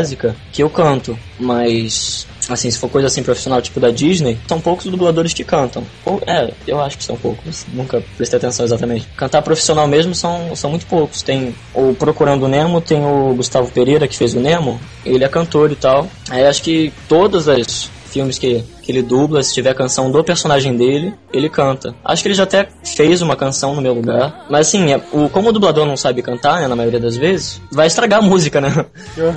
[0.52, 1.18] que eu canto.
[1.40, 5.44] Mas, assim, se for coisa assim profissional, tipo da Disney, são poucos os dubladores que
[5.44, 5.84] cantam.
[6.06, 7.66] Ou, é, eu acho que são poucos.
[7.74, 9.08] Nunca prestei atenção exatamente.
[9.16, 11.22] Cantar profissional mesmo são, são muito poucos.
[11.22, 14.80] Tem o Procurando o Nemo, tem o Gustavo Pereira, que fez o Nemo.
[15.06, 16.08] Ele é cantor e tal.
[16.30, 20.76] Aí acho que todas as filmes que, que ele dubla, se tiver canção do personagem
[20.76, 21.94] dele, ele canta.
[22.04, 24.46] Acho que ele já até fez uma canção no meu lugar.
[24.50, 27.62] Mas assim, é, o, como o dublador não sabe cantar, né, na maioria das vezes,
[27.72, 28.86] vai estragar a música, né?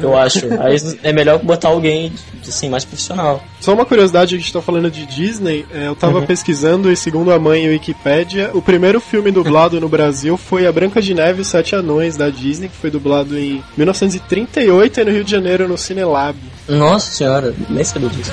[0.00, 0.46] Eu acho.
[0.60, 2.12] Aí é melhor botar alguém,
[2.46, 3.42] assim, mais profissional.
[3.60, 6.26] Só uma curiosidade, a gente tá falando de Disney, é, eu tava Uhum.
[6.26, 10.72] pesquisando e segundo a mãe a Wikipédia, o primeiro filme dublado no Brasil foi A
[10.72, 15.04] Branca de Neve e os Sete Anões, da Disney, que foi dublado em 1938 e
[15.04, 16.36] no Rio de Janeiro, no Cinelab.
[16.70, 18.32] Nossa senhora, nem sabia disso.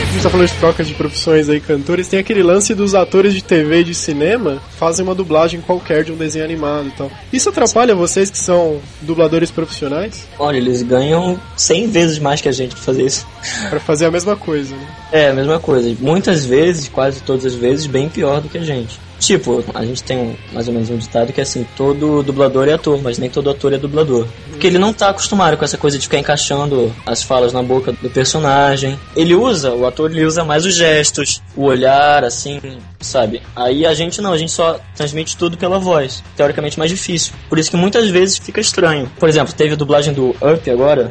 [0.00, 3.34] A gente tá falando de trocas de profissões aí, cantores, tem aquele lance dos atores
[3.34, 7.10] de TV e de cinema fazem uma dublagem qualquer de um desenho animado e tal.
[7.32, 10.26] Isso atrapalha vocês que são dubladores profissionais?
[10.38, 13.26] Olha, eles ganham 100 vezes mais que a gente pra fazer isso.
[13.68, 14.86] Pra fazer a mesma coisa, né?
[15.12, 15.94] É, a mesma coisa.
[16.00, 18.98] Muitas vezes, quase todas as vezes, bem pior do que a gente.
[19.18, 22.68] Tipo, a gente tem um, mais ou menos um ditado que é assim, todo dublador
[22.68, 24.26] é ator, mas nem todo ator é dublador.
[24.50, 27.92] Porque ele não tá acostumado com essa coisa de ficar encaixando as falas na boca
[27.92, 28.98] do personagem.
[29.16, 32.60] Ele usa, o ator ele usa mais os gestos, o olhar, assim,
[33.00, 33.42] sabe?
[33.54, 36.22] Aí a gente não, a gente só transmite tudo pela voz.
[36.36, 37.34] Teoricamente mais difícil.
[37.48, 39.10] Por isso que muitas vezes fica estranho.
[39.18, 41.10] Por exemplo, teve a dublagem do Up agora,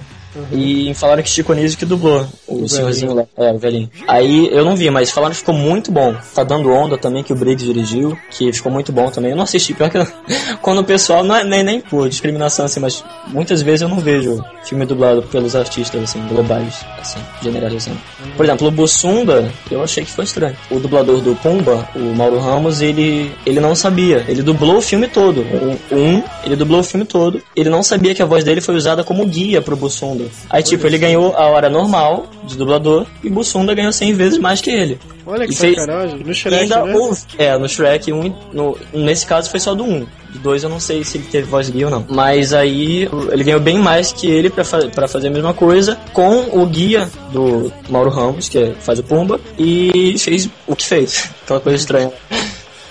[0.52, 3.26] e falaram que Chico Anísio que dublou o senhorzinho lá.
[3.38, 3.90] É, o velhinho.
[4.08, 6.16] Aí eu não vi, mas falaram que ficou muito bom.
[6.34, 9.32] Tá dando onda também, que o Briggs dirigiu, que ficou muito bom também.
[9.32, 10.08] Eu não assisti, pior que eu-
[10.62, 14.00] quando o pessoal, não é, nem, nem por discriminação assim, mas muitas vezes eu não
[14.00, 17.98] vejo filme dublado pelos artistas, assim, globais, assim, generalizando.
[18.36, 20.56] Por exemplo, o Bussunda, eu achei que foi estranho.
[20.70, 24.26] O dublador do Pumba, o Mauro Ramos, ele, ele não sabia.
[24.28, 25.42] Ele dublou o filme todo.
[25.42, 27.42] O um, ele dublou o filme todo.
[27.56, 30.26] Ele não sabia que a voz dele foi usada como guia pro Bussunda.
[30.50, 34.62] Aí, tipo, ele ganhou a hora normal de dublador e Bussunda ganhou 100 vezes mais
[34.62, 35.00] que ele.
[35.26, 36.20] Olha que E fez- sacanagem.
[36.24, 36.96] No E Shrek, ainda né?
[36.96, 37.20] houve.
[37.38, 40.06] É, no Shrek 1, no, nesse caso foi só do 1.
[40.30, 42.06] Do 2 eu não sei se ele teve voz guia ou não.
[42.10, 45.98] Mas aí ele ganhou bem mais que ele pra, fa pra fazer a mesma coisa
[46.14, 51.30] com o guia do Mauro Ramos, que faz o Pumba, e fez o que fez.
[51.44, 52.12] Aquela coisa estranha.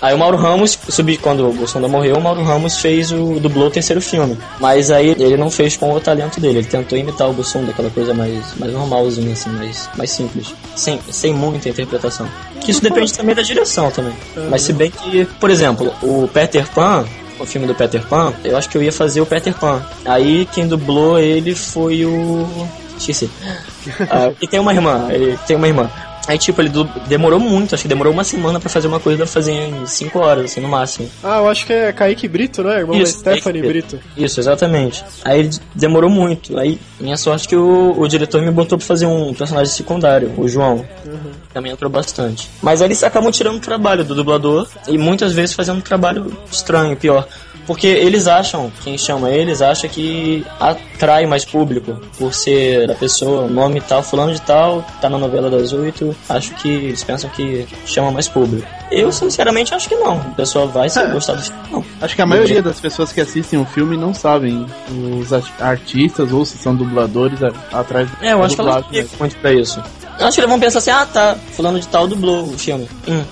[0.01, 3.67] Aí o Mauro Ramos, subi, quando o Bolsonaro morreu, o Mauro Ramos fez o dublou
[3.67, 4.37] o terceiro filme.
[4.59, 7.89] Mas aí ele não fez com o talento dele, ele tentou imitar o Bolsonaro, aquela
[7.89, 10.53] coisa mais, mais normalzinha, assim, mais, mais simples.
[10.75, 12.27] Sem, sem muita interpretação.
[12.61, 14.13] Que isso depende também da direção também.
[14.49, 17.05] Mas se bem que, por exemplo, o Peter Pan,
[17.39, 19.83] o filme do Peter Pan, eu acho que eu ia fazer o Peter Pan.
[20.05, 22.67] Aí quem dublou ele foi o.
[22.97, 23.29] Esqueci.
[24.09, 25.89] Ah, e tem uma irmã, ele tem uma irmã.
[26.27, 26.71] Aí, tipo, ele
[27.07, 30.45] demorou muito, acho que demorou uma semana pra fazer uma coisa, fazer em 5 horas,
[30.45, 31.09] assim, no máximo.
[31.23, 32.79] Ah, eu acho que é Kaique Brito, né?
[32.79, 33.99] Irmão Isso, da Stephanie Kaique Brito.
[34.17, 35.03] Isso, exatamente.
[35.23, 36.57] Aí demorou muito.
[36.59, 40.47] Aí, minha sorte que o, o diretor me botou pra fazer um personagem secundário, o
[40.47, 40.85] João.
[41.53, 42.49] Também entrou bastante.
[42.61, 46.35] Mas aí eles acabam tirando o trabalho do dublador e muitas vezes fazendo um trabalho
[46.51, 47.27] estranho, pior.
[47.67, 53.47] Porque eles acham, quem chama eles, acha que atrai mais público por ser a pessoa,
[53.47, 56.15] nome tal, fulano de tal, tá na novela das oito.
[56.29, 58.65] Acho que eles pensam que chama mais público.
[58.89, 60.13] Eu, sinceramente, acho que não.
[60.17, 61.59] A pessoa vai se gostar do filme.
[61.69, 61.83] Não.
[62.01, 64.65] Acho que a maioria das pessoas que assistem o filme não sabem
[65.19, 67.39] os art- artistas ou se são dubladores
[67.73, 69.09] atrás É, eu acho que elas dublagem, né?
[69.19, 69.83] muito pra isso.
[70.19, 72.87] Acho que eles vão pensar assim, ah tá, fulano de tal dublou o filme.
[73.07, 73.23] Hum.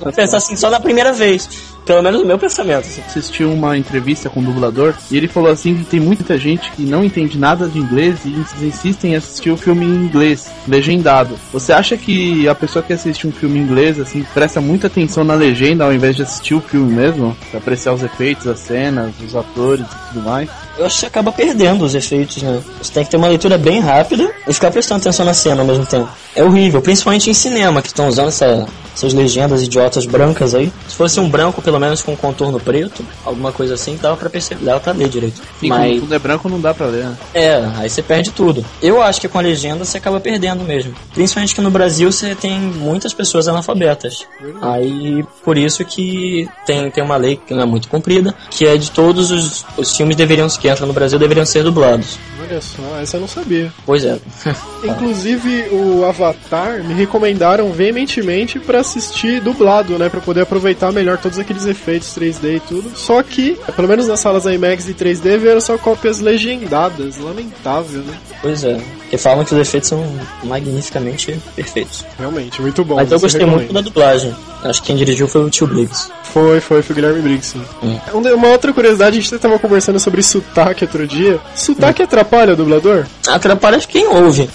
[0.00, 1.48] Vão pensar assim só na primeira vez.
[1.86, 2.86] Pelo menos o meu pensamento.
[2.86, 3.02] assim.
[3.06, 6.82] assisti uma entrevista com o dublador e ele falou assim que tem muita gente que
[6.82, 11.38] não entende nada de inglês e ins- insistem em assistir o filme em inglês, legendado.
[11.52, 15.24] Você acha que a pessoa que assiste um filme em inglês, assim, presta muita atenção
[15.24, 17.36] na legenda ao invés de assistir o filme mesmo?
[17.50, 20.48] Pra apreciar os efeitos, as cenas, os atores e tudo mais?
[20.76, 22.60] Eu acho que acaba perdendo os efeitos, né?
[22.82, 25.66] Você tem que ter uma leitura bem rápida e ficar prestando atenção na cena ao
[25.66, 26.08] mesmo tempo.
[26.34, 30.72] É horrível, principalmente em cinema, que estão usando essa- essas legendas idiotas brancas aí.
[30.88, 34.64] Se fosse um branco, pelo menos com contorno preto, alguma coisa assim, dava pra perceber,
[34.64, 35.40] dava pra ler direito.
[35.62, 37.16] E Mas quando tudo é branco não dá pra ler, né?
[37.34, 38.64] É, aí você perde tudo.
[38.82, 40.92] Eu acho que com a legenda você acaba perdendo mesmo.
[41.12, 44.26] Principalmente que no Brasil você tem muitas pessoas analfabetas.
[44.60, 48.76] Aí, por isso que tem, tem uma lei que não é muito comprida, que é
[48.76, 52.18] de todos os, os filmes deveriam, que entram no Brasil deveriam ser dublados.
[52.40, 53.70] Olha só, essa eu não sabia.
[53.84, 54.18] Pois é.
[54.82, 60.08] Inclusive, o Avatar me recomendaram veementemente pra assistir dublado, né?
[60.08, 62.90] Pra poder aproveitar melhor todos aqueles efeitos 3D e tudo.
[62.96, 67.18] Só que, pelo menos nas salas IMAX e 3D, vieram só cópias legendadas.
[67.18, 68.14] Lamentável, né?
[68.40, 68.80] Pois é.
[69.00, 70.02] Porque falam que os efeitos são
[70.44, 72.06] magnificamente perfeitos.
[72.18, 72.94] Realmente, muito bom.
[72.94, 73.64] Mas eu gostei recomenda.
[73.64, 74.34] muito da dublagem.
[74.64, 76.08] Acho que quem dirigiu foi o Tio Briggs.
[76.32, 77.48] Foi, foi, foi o Guilherme Briggs.
[77.52, 77.62] sim.
[77.82, 77.98] Hum.
[78.14, 81.38] Um- Uma outra curiosidade, a gente tava conversando sobre sotaque outro dia.
[81.54, 83.06] Sotaque atrapalha o dublador?
[83.28, 84.48] Atrapalha quem ouve.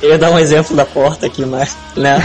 [0.00, 1.76] Eu ia dar um exemplo da porta aqui, mas.
[1.96, 2.18] Né?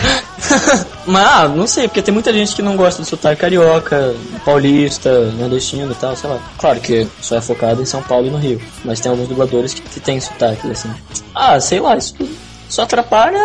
[1.06, 5.32] mas, ah, não sei, porque tem muita gente que não gosta do sotaque carioca, paulista,
[5.38, 6.40] nordestino e tal, sei lá.
[6.58, 8.62] Claro que só é focado em São Paulo e no Rio.
[8.86, 10.90] Mas tem alguns dubladores que, que tem sotaque, assim.
[11.36, 12.14] Ah, sei lá, isso
[12.70, 13.40] só atrapalha,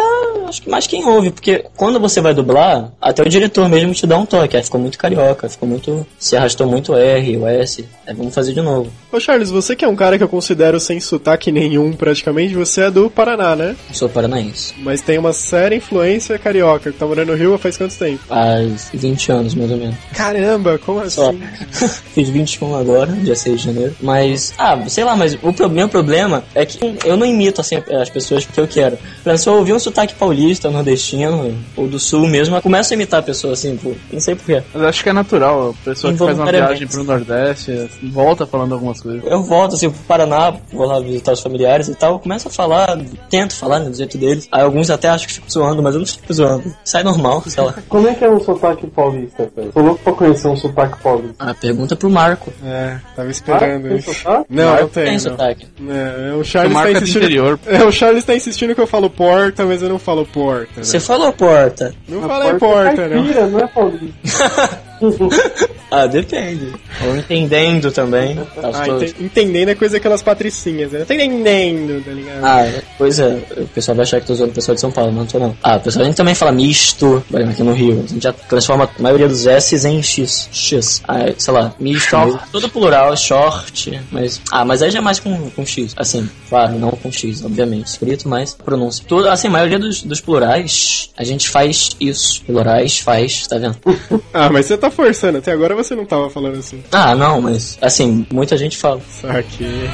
[0.48, 4.06] acho que mais quem ouve, porque quando você vai dublar, até o diretor mesmo te
[4.06, 4.56] dá um toque.
[4.56, 6.06] Aí ficou muito carioca, ficou muito.
[6.18, 7.85] Se arrastou muito o R, o S.
[8.06, 8.90] Aí vamos fazer de novo.
[9.11, 12.82] Ô Charles, você que é um cara que eu considero sem sotaque nenhum praticamente, você
[12.82, 13.76] é do Paraná, né?
[13.88, 14.74] Eu sou paranaense.
[14.78, 16.92] Mas tem uma séria influência carioca.
[16.92, 18.24] Tá morando no Rio faz quanto tempo?
[18.26, 19.96] Faz 20 anos, mais ou menos.
[20.14, 21.40] Caramba, como assim?
[22.14, 23.96] Fiz 21 agora, dia 6 de janeiro.
[24.00, 28.11] Mas, ah, sei lá, mas o meu problema é que eu não imito assim as
[28.11, 28.98] pessoas que eu quero.
[29.22, 32.94] Exemplo, se eu ouvir um sotaque paulista, nordestino, ou do sul mesmo, eu começo a
[32.94, 34.62] imitar a pessoa assim, pô, não sei porquê.
[34.74, 35.70] Mas acho que é natural.
[35.70, 39.22] A pessoa que faz uma viagem pro Nordeste volta falando algumas coisas.
[39.24, 42.98] Eu volto assim pro Paraná, vou lá visitar os familiares e tal, começo a falar,
[43.30, 44.48] tento falar né, do jeito deles.
[44.50, 46.74] Aí alguns até acham que fico zoando, mas eu não fico zoando.
[46.85, 47.74] Sai normal, sei lá.
[47.88, 49.68] Como é que é um sotaque paulista, cara?
[49.72, 51.37] Tô louco pra conhecer um sotaque paulista.
[51.38, 52.52] Ah, pergunta pro Marco.
[52.64, 54.12] É, tava esperando isso.
[54.12, 54.46] sotaque?
[54.50, 55.04] Não, Marco não tem.
[55.04, 55.20] tem não.
[55.20, 55.66] sotaque.
[55.88, 57.61] É, o O Charles tá do insistindo.
[57.72, 60.72] É, o Charles tá insistindo que eu falo porta, mas eu não falo porta.
[60.77, 60.85] né?
[60.85, 61.94] Você falou porta.
[62.09, 63.22] Não A falei porta porta, é não.
[63.22, 64.81] caipira, não é paulista.
[65.94, 66.72] Ah, depende.
[67.06, 68.38] Ou entendendo também.
[68.62, 71.04] Ah, ente- entendendo é coisa aquelas patricinhas, né?
[71.04, 72.42] Tá entendendo, tá ligado?
[72.42, 75.12] Ah, pois é, o pessoal vai achar que tô usando o pessoal de São Paulo,
[75.12, 75.54] mas não tô não.
[75.62, 78.04] Ah, o pessoal a gente também fala misto, aqui no Rio.
[78.04, 80.48] A gente já transforma a maioria dos S's em X.
[80.50, 81.02] X.
[81.06, 82.16] Ah, sei lá, misto.
[82.50, 84.40] Todo plural, short, mas.
[84.50, 85.92] Ah, mas aí já é mais com, com X.
[85.94, 89.04] Assim, claro, não com X, obviamente, escrito, mas pronúncia.
[89.06, 92.42] Tudo, assim, a maioria dos, dos plurais, a gente faz isso.
[92.46, 93.76] Plurais faz, tá vendo?
[94.34, 96.83] Ah, mas você tá forçando, até agora você não tava falando assim.
[96.92, 99.00] Ah, não, mas assim, muita gente fala.
[99.09, 99.88] Saquei.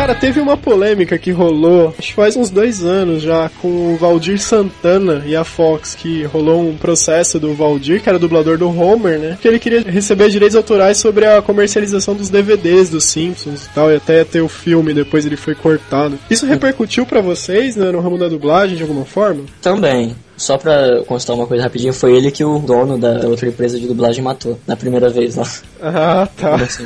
[0.00, 3.98] Cara, teve uma polêmica que rolou, acho que faz uns dois anos já, com o
[3.98, 8.66] Valdir Santana e a Fox, que rolou um processo do Valdir, que era dublador do
[8.66, 9.38] Homer, né?
[9.38, 13.92] Que ele queria receber direitos autorais sobre a comercialização dos DVDs dos Simpsons e tal,
[13.92, 16.18] e até ter o filme, depois ele foi cortado.
[16.30, 19.42] Isso repercutiu pra vocês, né, no ramo da dublagem, de alguma forma?
[19.60, 20.16] Também.
[20.40, 23.86] Só pra constar uma coisa rapidinho, foi ele que o dono da outra empresa de
[23.86, 25.46] dublagem matou na primeira vez lá.
[25.82, 26.54] Ah, tá.
[26.54, 26.84] Assim.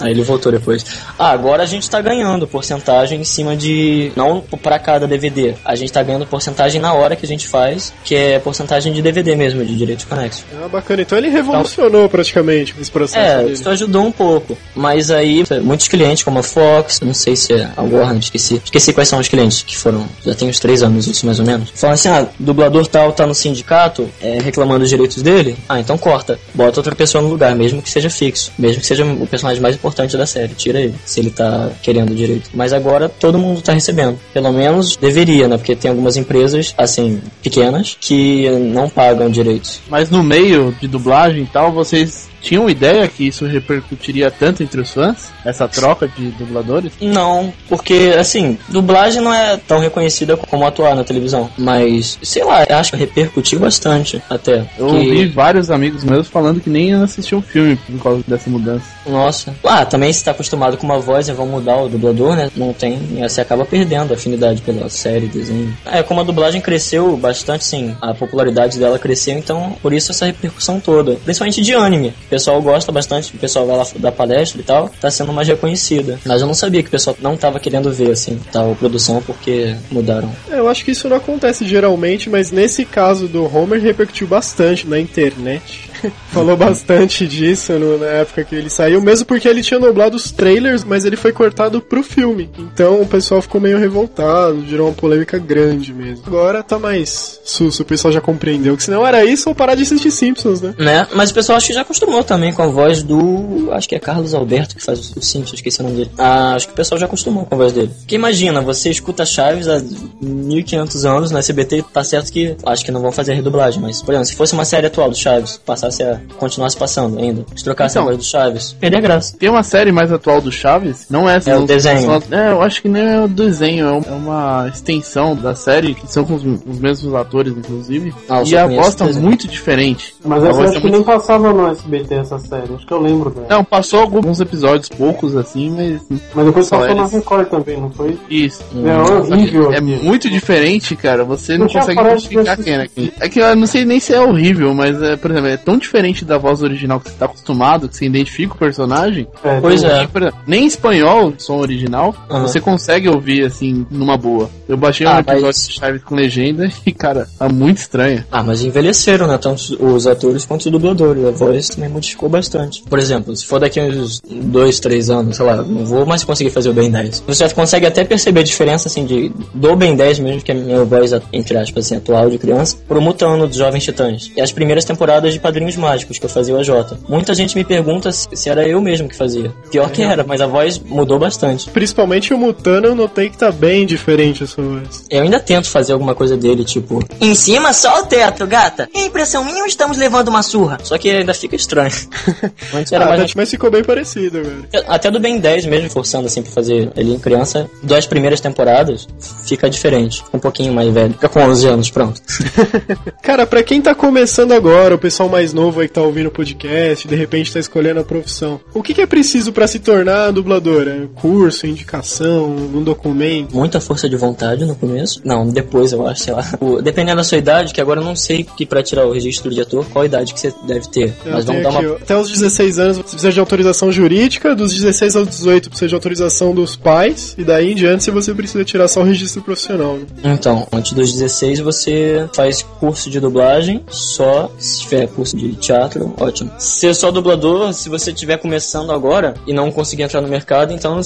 [0.00, 0.84] Aí ele voltou depois.
[1.18, 4.12] Ah, agora a gente tá ganhando porcentagem em cima de.
[4.14, 5.54] Não pra cada DVD.
[5.64, 9.02] A gente tá ganhando porcentagem na hora que a gente faz, que é porcentagem de
[9.02, 10.44] DVD mesmo, de direitos conexos.
[10.62, 11.02] Ah, bacana.
[11.02, 13.54] Então ele revolucionou praticamente esse processo É, dele.
[13.54, 14.56] isso ajudou um pouco.
[14.74, 18.62] Mas aí, muitos clientes, como a Fox, não sei se é a Warner, esqueci.
[18.64, 20.06] Esqueci quais são os clientes que foram.
[20.24, 21.70] Já tem uns três anos isso, mais ou menos.
[21.74, 25.56] Falam assim: ah, dublador tal tá no sindicato é, reclamando dos direitos dele.
[25.68, 26.38] Ah, então corta.
[26.54, 28.52] Bota outra pessoa no lugar, mesmo que seja fixo.
[28.58, 30.54] Mesmo que seja o personagem mais importante da série.
[30.54, 32.50] Tira ele, se ele tá querendo direito.
[32.54, 34.18] Mas agora todo mundo tá recebendo.
[34.32, 35.56] Pelo menos deveria, né?
[35.56, 39.80] Porque tem algumas empresas, assim, pequenas, que não pagam direitos.
[39.88, 44.80] Mas no meio de dublagem e tal, vocês tinham ideia que isso repercutiria tanto entre
[44.80, 45.30] os fãs?
[45.44, 46.92] Essa troca de dubladores?
[47.00, 51.48] Não, porque assim, dublagem não é tão reconhecida como atuar na televisão.
[51.56, 54.64] Mas, sei lá, acho que repercutiu bastante até.
[54.78, 58.50] Eu que- ouvi vários amigos meus falando que nem assistiam o filme por causa dessa
[58.50, 58.84] mudança.
[59.06, 59.54] Nossa.
[59.64, 62.50] Ah, também se tá acostumado com uma voz e vão mudar o dublador, né?
[62.56, 62.94] Não tem.
[63.16, 65.74] e Você acaba perdendo a afinidade pela série, desenho.
[65.86, 67.94] É, como a dublagem cresceu bastante, sim.
[68.00, 71.16] A popularidade dela cresceu, então por isso essa repercussão toda.
[71.24, 72.12] Principalmente de anime.
[72.34, 74.90] Pessoal gosta bastante, o pessoal vai lá dar palestra e tal.
[75.00, 76.18] Tá sendo mais reconhecida.
[76.26, 79.76] Mas eu não sabia que o pessoal não tava querendo ver, assim, tal produção porque
[79.88, 80.32] mudaram.
[80.50, 84.84] É, Eu acho que isso não acontece geralmente, mas nesse caso do Homer repercutiu bastante
[84.84, 85.88] na internet.
[86.32, 90.30] Falou bastante disso no- na época que ele saiu, mesmo porque ele tinha nublado os
[90.30, 92.50] trailers, mas ele foi cortado pro filme.
[92.58, 96.24] Então o pessoal ficou meio revoltado, gerou uma polêmica grande mesmo.
[96.26, 99.74] Agora tá mais sus, o pessoal já compreendeu que se não era isso, ou parar
[99.74, 100.74] de assistir Simpsons, né?
[100.78, 101.06] Né?
[101.14, 103.68] Mas o pessoal acho que já acostumou também com a voz do.
[103.72, 106.10] Acho que é Carlos Alberto que faz o Simpsons, esqueci o nome dele.
[106.18, 107.90] Ah, acho que o pessoal já acostumou com a voz dele.
[108.00, 109.80] Porque imagina, você escuta Chaves há
[110.20, 114.12] 1500 anos no SBT, tá certo que acho que não vão fazer redublagem, mas, por
[114.12, 116.20] exemplo, se fosse uma série atual do Chaves, passasse passasse a.
[116.38, 117.44] continuasse passando ainda.
[117.54, 118.02] Se trocasse Então.
[118.02, 119.36] a voz do Chaves, perder a graça.
[119.38, 122.10] Tem uma série mais atual do Chaves, não é É o desenho.
[122.30, 126.10] É, eu acho que nem é o desenho, é é uma extensão da série, que
[126.12, 128.12] são com os, os mesmos atores, inclusive.
[128.28, 130.14] Ah, eu e só a voz tá muito diferente.
[130.24, 132.74] Mas essa eu acho tá que muito- nem passava no SBT essa série.
[132.74, 133.46] Acho que eu lembro dela.
[133.50, 136.20] Não, passou alguns episódios, poucos assim, mas.
[136.34, 137.12] Mas depois Só passou na eles.
[137.12, 138.18] Record também, não foi?
[138.30, 138.62] Isso.
[138.84, 138.96] É
[139.32, 139.72] horrível.
[139.72, 139.98] É assim.
[140.02, 141.24] muito diferente, cara.
[141.24, 143.12] Você não, Não consegue identificar quem era quem.
[143.20, 145.78] É que eu não sei nem se é horrível, mas é, por exemplo, é tão
[145.84, 149.26] diferente da voz original que você tá acostumado, que você identifica o personagem.
[149.44, 149.98] É, Pois é.
[149.98, 152.42] Exemplo, nem em espanhol, som original, Aham.
[152.42, 154.50] você consegue ouvir assim, numa boa.
[154.68, 158.24] Eu baixei um Ah, episódio mas- de Chaves com legenda e, cara, tá muito estranho.
[158.30, 159.38] Ah, mas envelheceram, né?
[159.38, 161.24] Tanto os atores quanto os dubladores.
[161.24, 162.82] A voz também modificou bastante.
[162.82, 166.50] Por exemplo, se for daqui uns dois, três anos, sei lá, não vou mais conseguir
[166.50, 167.22] fazer o Ben 10.
[167.26, 170.58] Você consegue até perceber a diferença, assim, de, do Ben 10 mesmo, que é a
[170.58, 174.30] minha voz, entre aspas, assim, atual de criança, pro Mutano dos Jovens Titãs.
[174.36, 176.98] E as primeiras temporadas de Padrinhos Mágicos, que eu fazia o AJ.
[177.08, 179.50] Muita gente me pergunta se, era eu mesmo que fazia.
[179.70, 181.70] Pior que era, mas a voz mudou bastante.
[181.70, 185.04] Principalmente o Mutano, eu notei que tá bem diferente a sua voz.
[185.08, 187.02] Eu ainda tento fazer alguma coisa dele, tipo.
[187.20, 188.88] Em cima só o teto, gata.
[188.94, 190.78] É impressão minha ou estamos levando uma surra?
[190.82, 191.92] Só que ainda fica estranho.
[192.74, 193.34] Antes era Ah, mais.
[193.34, 194.66] mas ficou bem parecido, velho.
[194.86, 199.06] Até do Ben 10 mesmo, forçando assim pra fazer ele em criança, das primeiras temporadas,
[199.46, 200.22] fica diferente.
[200.32, 201.14] Um pouquinho mais velho.
[201.14, 202.20] Fica com 11 anos, pronto.
[203.22, 206.30] Cara, pra quem tá começando agora, o pessoal mais novo aí que tá ouvindo o
[206.30, 210.30] podcast, de repente tá escolhendo a profissão, o que, que é preciso pra se tornar
[210.30, 210.88] dublador?
[210.88, 213.54] É curso, indicação, um documento?
[213.54, 215.20] Muita força de vontade no começo.
[215.24, 216.44] Não, depois eu acho, sei lá.
[216.82, 219.60] Dependendo da sua idade, que agora eu não sei que pra tirar o registro de
[219.60, 221.14] ator, qual idade que você deve ter.
[221.24, 221.96] Eu Mas vamos dar uma.
[221.96, 225.94] Até os 16 anos você precisa de autorização jurídica, dos 16 aos 18 precisa de
[225.94, 229.96] autorização dos pais, e daí em diante você precisa tirar só o registro profissional.
[229.96, 230.34] né?
[230.34, 236.14] Então, antes dos 16 você faz curso de dublagem, só se tiver curso de teatro,
[236.18, 236.50] ótimo.
[236.58, 241.00] Ser só dublador, se você estiver começando agora e não conseguir entrar no mercado, então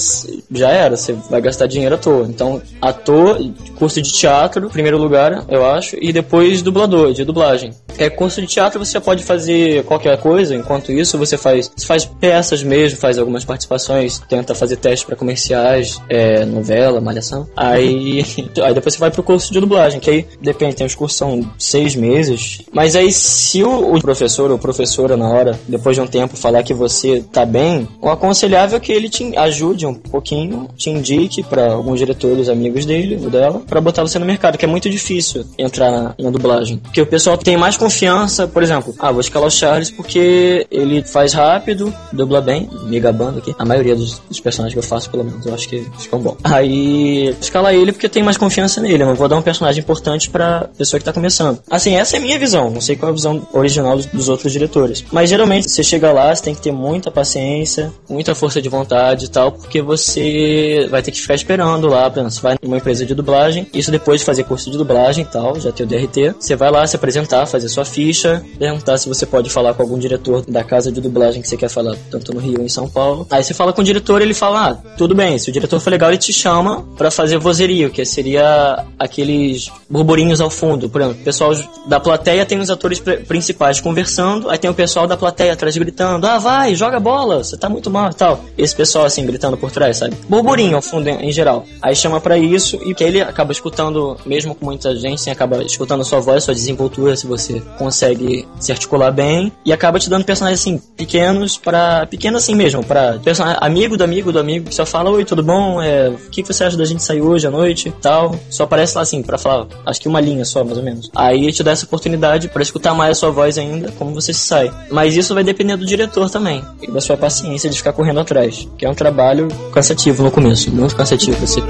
[0.51, 2.26] já era, você vai gastar dinheiro à toa.
[2.28, 3.39] Então, ator,
[3.78, 7.72] curso de teatro, primeiro lugar, eu acho, e depois dublador, de dublagem.
[7.99, 12.05] É, curso de teatro você pode fazer qualquer coisa, enquanto isso você faz, você faz
[12.05, 17.49] peças mesmo, faz algumas participações, tenta fazer testes para comerciais, é, novela, malhação.
[17.57, 18.24] Aí,
[18.62, 21.41] aí depois você vai pro curso de dublagem, que aí depende, tem os cursos são
[21.59, 22.62] seis meses.
[22.72, 26.62] Mas aí se o, o professor ou professora na hora, depois de um tempo, falar
[26.62, 31.43] que você tá bem, o aconselhável é que ele te ajude um pouquinho, te indique
[31.43, 34.89] para alguns diretores amigos dele ou dela, para botar você no mercado, que é muito
[34.89, 36.79] difícil entrar na, na dublagem.
[36.79, 41.03] Porque o pessoal tem mais confiança, por exemplo, ah, vou escalar o Charles porque ele
[41.03, 43.55] faz rápido, dubla bem, me gabando aqui.
[43.59, 46.37] A maioria dos, dos personagens que eu faço, pelo menos, eu acho que ficam bom.
[46.45, 50.31] Aí, escala ele porque tenho mais confiança nele, eu não vou dar um personagem importante
[50.31, 51.61] pra pessoa que tá começando.
[51.70, 54.53] Assim, essa é a minha visão, não sei qual é a visão original dos outros
[54.53, 55.05] diretores.
[55.12, 59.27] Mas geralmente, você chega lá, você tem que ter muita paciência, muita força de vontade
[59.27, 62.77] e tal, porque você vai ter que ficar esperando lá, por exemplo, você vai numa
[62.77, 65.87] empresa de dublagem, isso depois de fazer curso de dublagem e tal, já ter o
[65.87, 69.83] DRT, você vai lá se apresentar, fazer sua ficha, perguntar se você pode falar com
[69.83, 72.69] algum diretor da casa de dublagem que você quer falar, tanto no Rio ou em
[72.69, 73.27] São Paulo.
[73.31, 75.91] Aí você fala com o diretor, ele fala, ah, tudo bem, se o diretor for
[75.91, 80.89] legal, ele te chama pra fazer vozerio, que seria aqueles burburinhos ao fundo.
[80.89, 81.53] Por exemplo, o pessoal
[81.87, 84.08] da plateia tem os atores pri- principais conversando,
[84.49, 87.91] aí tem o pessoal da plateia atrás gritando, ah, vai, joga bola, você tá muito
[87.91, 88.41] mal e tal.
[88.57, 90.17] Esse pessoal assim, gritando por trás, sabe?
[90.29, 91.65] Burburinho ao fundo em, geral.
[91.83, 95.63] Aí chama pra isso e que ele acaba escutando, mesmo com muita gente, assim, acaba
[95.63, 100.25] escutando sua voz, sua desenvoltura, se você consegue se articular bem, e acaba te dando
[100.25, 104.75] personagens assim, pequenos para pequeno assim mesmo, para personagem amigo do amigo do amigo, que
[104.75, 105.81] só fala, oi, tudo bom?
[105.83, 107.93] É, o que você acha da gente sair hoje à noite?
[108.01, 108.35] Tal.
[108.51, 111.11] Só aparece lá assim, pra falar, acho que uma linha só, mais ou menos.
[111.15, 114.41] Aí te dá essa oportunidade pra escutar mais a sua voz ainda, como você se
[114.41, 114.73] sai.
[114.91, 118.69] Mas isso vai depender do diretor também, e da sua paciência de ficar correndo atrás,
[118.79, 121.61] que é um trabalho cansativo no começo, muito cansativo, você.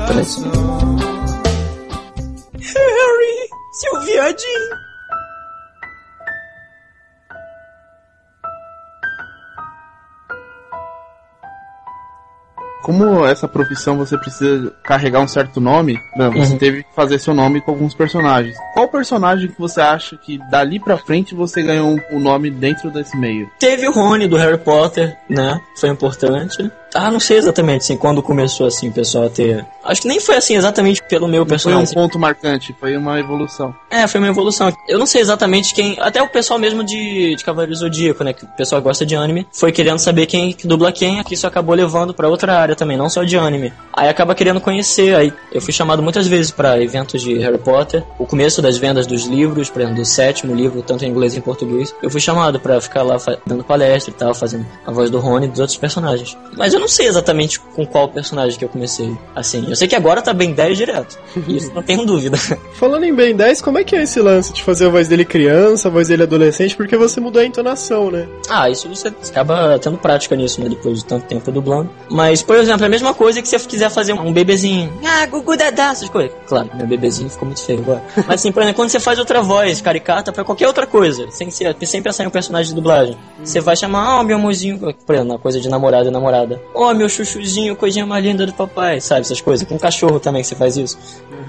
[12.89, 16.59] Como essa profissão você precisa carregar um certo nome, não, você Uhum.
[16.59, 18.57] teve que fazer seu nome com alguns personagens.
[18.73, 22.91] Qual personagem que você acha que dali pra frente você ganhou um, um nome dentro
[22.91, 23.47] desse meio?
[23.61, 25.61] Teve o Rony do Harry Potter, né?
[25.79, 26.73] Foi importante.
[26.95, 29.65] Ah, não sei exatamente, assim, quando começou, assim, o pessoal a ter...
[29.85, 31.95] Acho que nem foi, assim, exatamente pelo meu Não foi um personagem.
[31.95, 33.75] ponto marcante, foi uma evolução.
[33.91, 34.73] É, foi uma evolução.
[34.87, 35.97] Eu não sei exatamente quem.
[36.01, 38.33] Até o pessoal mesmo de, de Cavaleiro Zodíaco, né?
[38.33, 41.47] Que o pessoal gosta de anime, foi querendo saber quem que dubla quem, que isso
[41.47, 43.73] acabou levando pra outra área também, não só de anime.
[43.93, 45.15] Aí acaba querendo conhecer.
[45.15, 48.05] Aí eu fui chamado muitas vezes pra eventos de Harry Potter.
[48.19, 51.39] O começo das vendas dos livros, por exemplo, do sétimo livro, tanto em inglês e
[51.39, 51.95] em português.
[52.03, 53.17] Eu fui chamado pra ficar lá
[53.47, 56.37] dando palestra e tal, fazendo a voz do Rony e dos outros personagens.
[56.57, 59.13] Mas eu não sei exatamente com qual personagem que eu comecei.
[59.35, 61.19] Assim, eu sei que agora tá bem 10 direto.
[61.49, 62.39] Isso não tenho dúvida.
[62.75, 65.25] Falando em Ben 10, como é que é esse lance de fazer a voz dele
[65.25, 66.77] criança, a voz dele adolescente?
[66.77, 68.29] Porque você mudou a entonação, né?
[68.49, 70.69] Ah, isso você acaba tendo prática nisso, né?
[70.69, 71.91] Depois de tanto tempo dublando.
[72.09, 74.93] Mas, por exemplo, é a mesma coisa que se você quiser fazer um bebezinho.
[75.05, 76.31] Ah, Gugu Dadá, essas coisas.
[76.47, 78.05] Claro, meu bebezinho ficou muito feio agora.
[78.29, 81.51] Mas assim, por exemplo, quando você faz outra voz caricata pra qualquer outra coisa, sem,
[81.51, 85.15] ser, sem pensar em um personagem de dublagem, você vai chamar, ó, meu amorzinho, por
[85.15, 86.61] exemplo, uma coisa de namorado e namorada.
[86.75, 89.23] Ó, meu chuchuzinho, coisinha mais linda do papai, sabe?
[89.23, 89.67] Essas coisas.
[89.67, 90.99] Com cachorro também que você faz isso.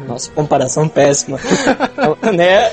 [0.07, 1.39] Nossa, comparação péssima.
[2.34, 2.72] né?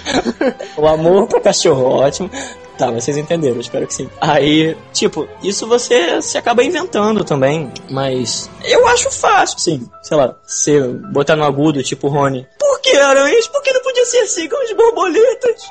[0.76, 2.30] O amor pro cachorro, ótimo.
[2.78, 4.10] Tá, mas vocês entenderam, espero que sim.
[4.20, 9.88] Aí, tipo, isso você se acaba inventando também, mas eu acho fácil, sim.
[10.02, 10.80] Sei lá, você
[11.10, 12.46] botar no agudo, tipo Rony.
[12.58, 13.48] Por que aranhas?
[13.48, 15.62] Por que não podia ser assim com as borboletas?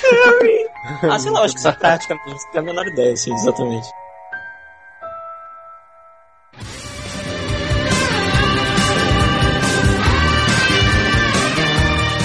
[0.24, 0.66] Harry!
[1.02, 3.86] ah, sei lá, acho que isso é prática não tenho a menor ideia, assim, exatamente.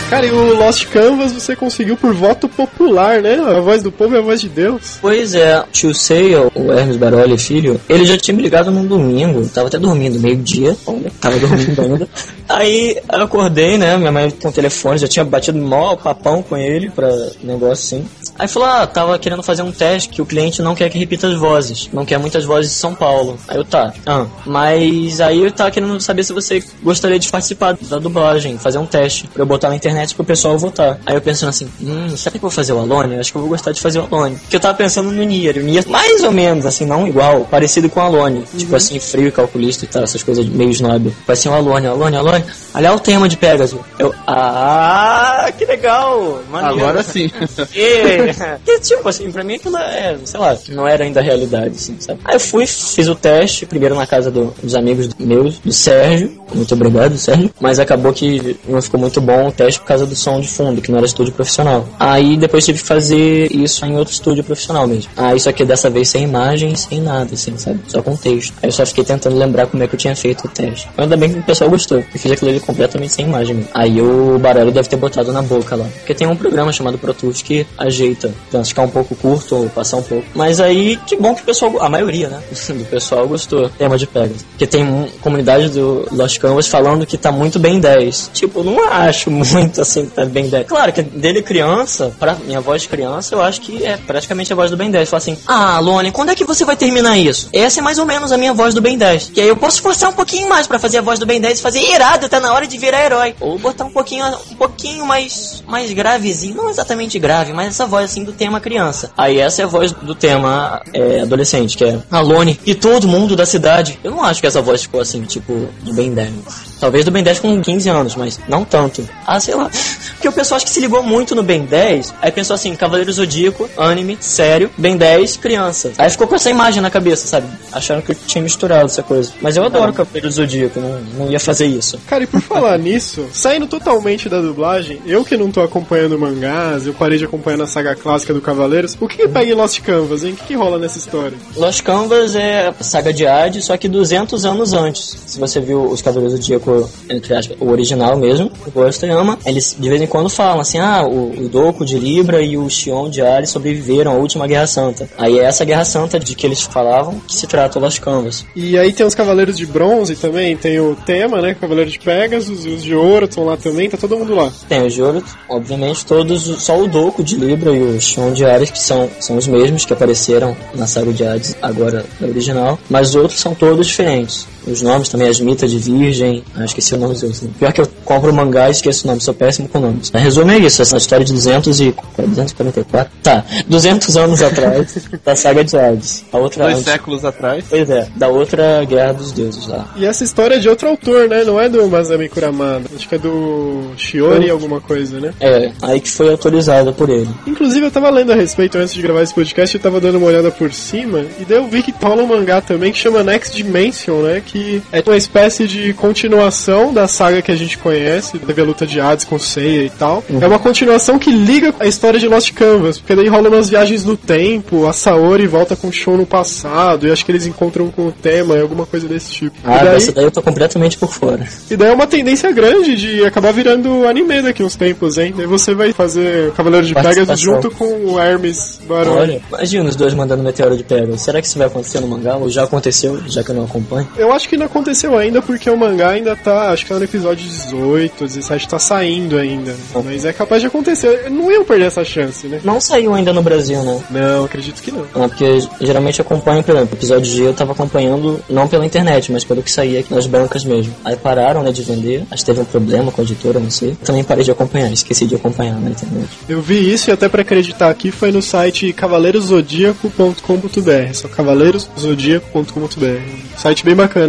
[0.09, 3.35] Cara, e o Lost Canvas você conseguiu por voto popular, né?
[3.35, 4.97] A voz do povo é a voz de Deus.
[4.99, 9.47] Pois é, tio Sale, o Hermes Baroli filho, ele já tinha me ligado num domingo,
[9.49, 12.09] tava até dormindo, meio-dia, olha, tava dormindo ainda.
[12.49, 16.57] Aí eu acordei, né, minha mãe com o telefone, já tinha batido mó papão com
[16.57, 17.07] ele pra
[17.43, 18.05] negócio assim.
[18.39, 21.27] Aí falou, ah, tava querendo fazer um teste que o cliente não quer que repita
[21.27, 23.37] as vozes, não quer muitas vozes de São Paulo.
[23.47, 27.77] Aí eu, tá, ah, mas aí eu tava querendo saber se você gostaria de participar
[27.81, 30.99] da dublagem, fazer um teste, pra eu botar na internet pro pessoal votar.
[31.05, 33.15] Aí eu pensando assim, hum, será que eu vou fazer o Alone?
[33.15, 34.37] Eu acho que eu vou gostar de fazer o Alone.
[34.37, 37.89] Porque eu tava pensando no Nier, o Nier mais ou menos, assim, não igual, parecido
[37.89, 38.43] com o Alone.
[38.57, 41.13] Tipo assim, frio e calculista e tal, essas coisas meio snob.
[41.27, 42.45] Vai ser o Alone, Alone, Alone.
[42.73, 43.79] Olha o tema de Pegasus.
[43.97, 46.41] Eu, ah, que legal!
[46.49, 46.79] maneiro.
[46.79, 47.29] Agora sim.
[47.73, 48.28] E,
[48.65, 51.95] que tipo assim, pra mim aquilo é, sei lá, não era ainda a realidade, assim,
[51.99, 52.19] sabe?
[52.25, 56.39] Aí eu fui, fiz o teste, primeiro na casa do- dos amigos meus, do Sérgio,
[56.53, 60.15] muito obrigado, Sérgio, mas acabou que não ficou muito bom o teste por causa do
[60.15, 61.87] som de fundo, que não era estúdio profissional.
[61.99, 65.11] Aí depois tive que fazer isso em outro estúdio profissional mesmo.
[65.15, 67.79] Aí só que dessa vez sem imagem, sem nada, assim, sabe?
[67.87, 68.53] Só com texto.
[68.61, 70.87] Aí eu só fiquei tentando lembrar como é que eu tinha feito o teste.
[70.95, 71.99] Mas ainda bem que o pessoal gostou.
[71.99, 73.69] Eu fiz aquilo ali completamente sem imagem mesmo.
[73.73, 75.85] Aí o barulho deve ter botado na boca lá.
[75.99, 78.18] Porque tem um programa chamado Pro Tools que ajeita
[78.49, 80.25] pra ficar um pouco curto ou passar um pouco.
[80.35, 82.41] Mas aí, que bom que o pessoal, a maioria, né?
[82.69, 83.69] Do pessoal gostou.
[83.69, 84.43] Tema de Pegasus.
[84.43, 88.31] Porque tem comunidade do Lost Canvas falando que tá muito bem 10.
[88.33, 90.67] Tipo, não acho muito assim que tá bem 10.
[90.67, 94.55] Claro que dele criança, pra minha voz de criança, eu acho que é praticamente a
[94.55, 95.09] voz do Ben 10.
[95.09, 97.49] Fala assim, ah, Lone, quando é que você vai terminar isso?
[97.53, 99.31] Essa é mais ou menos a minha voz do Ben 10.
[99.33, 101.59] Que aí eu posso forçar um pouquinho mais pra fazer a voz do Ben 10
[101.59, 103.35] e fazer irado, tá na hora de virar herói.
[103.39, 108.08] Ou botar um pouquinho, um pouquinho mais, mais gravezinho, não exatamente grave, mas essa voz
[108.09, 109.11] assim do tema criança.
[109.15, 113.07] Aí essa é a voz do tema é, adolescente, que é a Lone e todo
[113.07, 113.99] mundo da cidade.
[114.03, 116.69] Eu não acho que essa voz ficou assim, tipo, do Ben 10.
[116.79, 119.07] Talvez do Ben 10 com 15 anos, mas não tanto.
[119.27, 119.69] Ah, sei lá.
[120.15, 123.11] Porque o pessoal acho que se ligou muito no Ben 10, aí pensou assim, Cavaleiro
[123.11, 125.91] Zodíaco, anime, sério, Ben 10, criança.
[125.97, 127.47] Aí ficou com essa imagem na cabeça, sabe?
[127.71, 129.31] Acharam que eu tinha misturado essa coisa.
[129.41, 131.99] Mas eu adoro Cavaleiro Zodíaco, não, não ia fazer isso.
[132.07, 136.87] Cara, e por falar nisso, saindo totalmente da dublagem, eu que não tô acompanhando mangás,
[136.87, 139.81] eu parei de acompanhar a saga clássica do Cavaleiros, o que, que pega em Lost
[139.81, 140.33] Canvas, hein?
[140.33, 141.37] O que, que rola nessa história?
[141.55, 145.17] Lost Canvas é a saga de Hades, só que 200 anos antes.
[145.25, 149.75] Se você viu os Cavaleiros do Zodíaco, entre aspas, o original mesmo, o Gostayama, eles
[149.77, 153.09] de vez em quando falam assim, ah, o, o Doku de Libra e o Shion
[153.09, 155.09] de Ares sobreviveram à última Guerra Santa.
[155.17, 158.45] Aí é essa Guerra Santa de que eles falavam que se trata o Lost Canvas.
[158.55, 161.55] E aí tem os Cavaleiros de Bronze também, tem o tema, né?
[161.59, 164.51] Cavaleiro de Pegasus, os de Ouro estão lá também, tá todo mundo lá.
[164.67, 168.69] Tem o Joro, obviamente, todos, só o Doku de Libra e o Shion de Ares,
[168.69, 173.09] que são, são os mesmos que apareceram na saga de Hades, agora na original, mas
[173.09, 174.47] os outros são todos diferentes.
[174.67, 177.41] Os nomes também, Asmita de Virgem, ah, esqueci o nome dos outros.
[177.41, 177.49] né?
[177.57, 180.11] Pior que eu compro mangá e esqueço o nome, sou péssimo com nomes.
[180.11, 181.95] Mas resumo é isso, essa história de 200 e...
[182.17, 183.11] 244?
[183.23, 186.23] Tá, 200 anos atrás, da saga de Hades.
[186.31, 186.63] A outra...
[186.65, 187.65] Dois antes- séculos atrás.
[187.69, 189.87] Pois é, da outra Guerra dos Deuses lá.
[189.95, 191.43] E essa história é de outro autor, né?
[191.43, 192.83] Não é do Masami Kuramada.
[192.95, 195.33] Acho que é do Shiori alguma coisa, né?
[195.39, 197.27] É, aí que foi autorizada por ele.
[197.47, 200.27] Inclusive eu tava lendo a respeito antes de gravar esse podcast, eu tava dando uma
[200.27, 203.55] olhada por cima, e daí eu vi que rola um mangá também que chama Next
[203.55, 204.41] Dimension, né?
[204.51, 208.85] Que é uma espécie de continuação da saga que a gente conhece, teve a luta
[208.85, 210.23] de Hades com Seiya e tal.
[210.41, 214.03] É uma continuação que liga a história de Lost Canvas, porque daí rola umas viagens
[214.03, 217.91] no tempo, a Saori volta com o show no passado, e acho que eles encontram
[217.91, 219.55] com o tema, e alguma coisa desse tipo.
[219.63, 221.47] Ah, e, daí, dessa daí eu tô completamente por fora.
[221.69, 225.33] e daí é uma tendência grande de acabar virando anime daqui uns tempos, hein?
[225.35, 229.17] Daí você vai fazer o Cavaleiro de Pegasus junto com o Hermes Barão.
[229.17, 231.21] Olha, imagina os dois mandando meteoro de Pegasus.
[231.21, 232.35] Será que isso vai acontecer no mangá?
[232.37, 234.07] Ou já aconteceu, já que eu não acompanho?
[234.17, 237.03] Eu acho que não aconteceu ainda porque o mangá ainda tá, acho que tá no
[237.03, 239.75] episódio 18, 17, tá saindo ainda.
[240.03, 241.29] Mas é capaz de acontecer.
[241.29, 242.61] Não iam perder essa chance, né?
[242.63, 244.01] Não saiu ainda no Brasil, né?
[244.09, 245.03] Não, acredito que não.
[245.13, 249.43] Ah, porque geralmente acompanho, por exemplo, episódio G eu tava acompanhando não pela internet, mas
[249.43, 250.95] pelo que saía aqui nas bancas mesmo.
[251.03, 252.23] Aí pararam, né, de vender.
[252.31, 253.97] Acho que teve um problema com a editora, não sei.
[254.05, 256.29] Também parei de acompanhar, esqueci de acompanhar na internet.
[256.47, 261.13] Eu vi isso e até pra acreditar aqui foi no site cavaleirozodíaco.com.br.
[261.13, 263.57] Só cavaleirozodíaco.com.br.
[263.57, 264.28] Site bem bacana,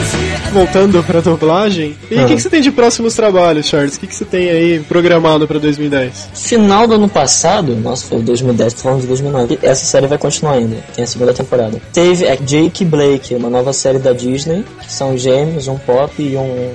[0.51, 1.95] Voltando pra dublagem.
[2.09, 2.25] E o Ah.
[2.27, 3.95] que, que você tem de próximos trabalhos, Charles?
[3.95, 6.29] O que, que você tem aí programado pra 2010?
[6.33, 9.59] Final do ano passado, nossa, foi 2010, tô falando de 2009.
[9.63, 11.79] Essa série vai continuar ainda, tem a segunda temporada.
[11.93, 16.35] Teve é, Jake Blake, uma nova série da Disney, que são gêmeos, um pop e
[16.35, 16.71] um.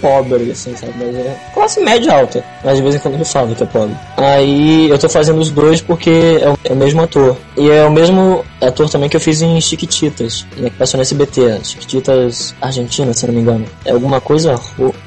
[0.00, 0.92] Pobre, assim, sabe?
[0.98, 2.44] Mas é classe média alta.
[2.64, 3.96] Mas de vez em quando ele fala que é pobre.
[4.16, 7.36] Aí eu tô fazendo os dois porque é o, é o mesmo ator.
[7.56, 11.02] E é o mesmo ator também que eu fiz em Chiquititas, né, que passou no
[11.02, 11.60] SBT.
[11.64, 13.64] Chiquititas Argentina, se não me engano.
[13.84, 14.58] É alguma coisa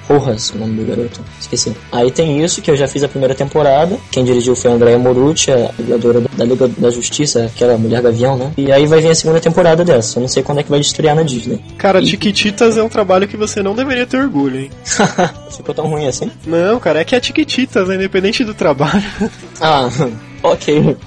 [0.07, 1.21] Rojas, o nome do garoto.
[1.39, 1.75] Esqueci.
[1.91, 3.97] Aí tem isso, que eu já fiz a primeira temporada.
[4.11, 8.37] Quem dirigiu foi a Andrea Morucci, a dubladora da Liga da Justiça, aquela Mulher Gavião,
[8.37, 8.51] né?
[8.57, 10.17] E aí vai vir a segunda temporada dessa.
[10.17, 11.59] Eu não sei quando é que vai estrear na Disney.
[11.77, 14.71] Cara, Tiquititas é um trabalho que você não deveria ter orgulho, hein?
[15.55, 16.31] Ficou tão ruim assim?
[16.45, 17.95] Não, cara, é que é Tiquititas, né?
[17.95, 19.03] Independente do trabalho.
[19.59, 19.89] Ah,
[20.43, 20.97] ok.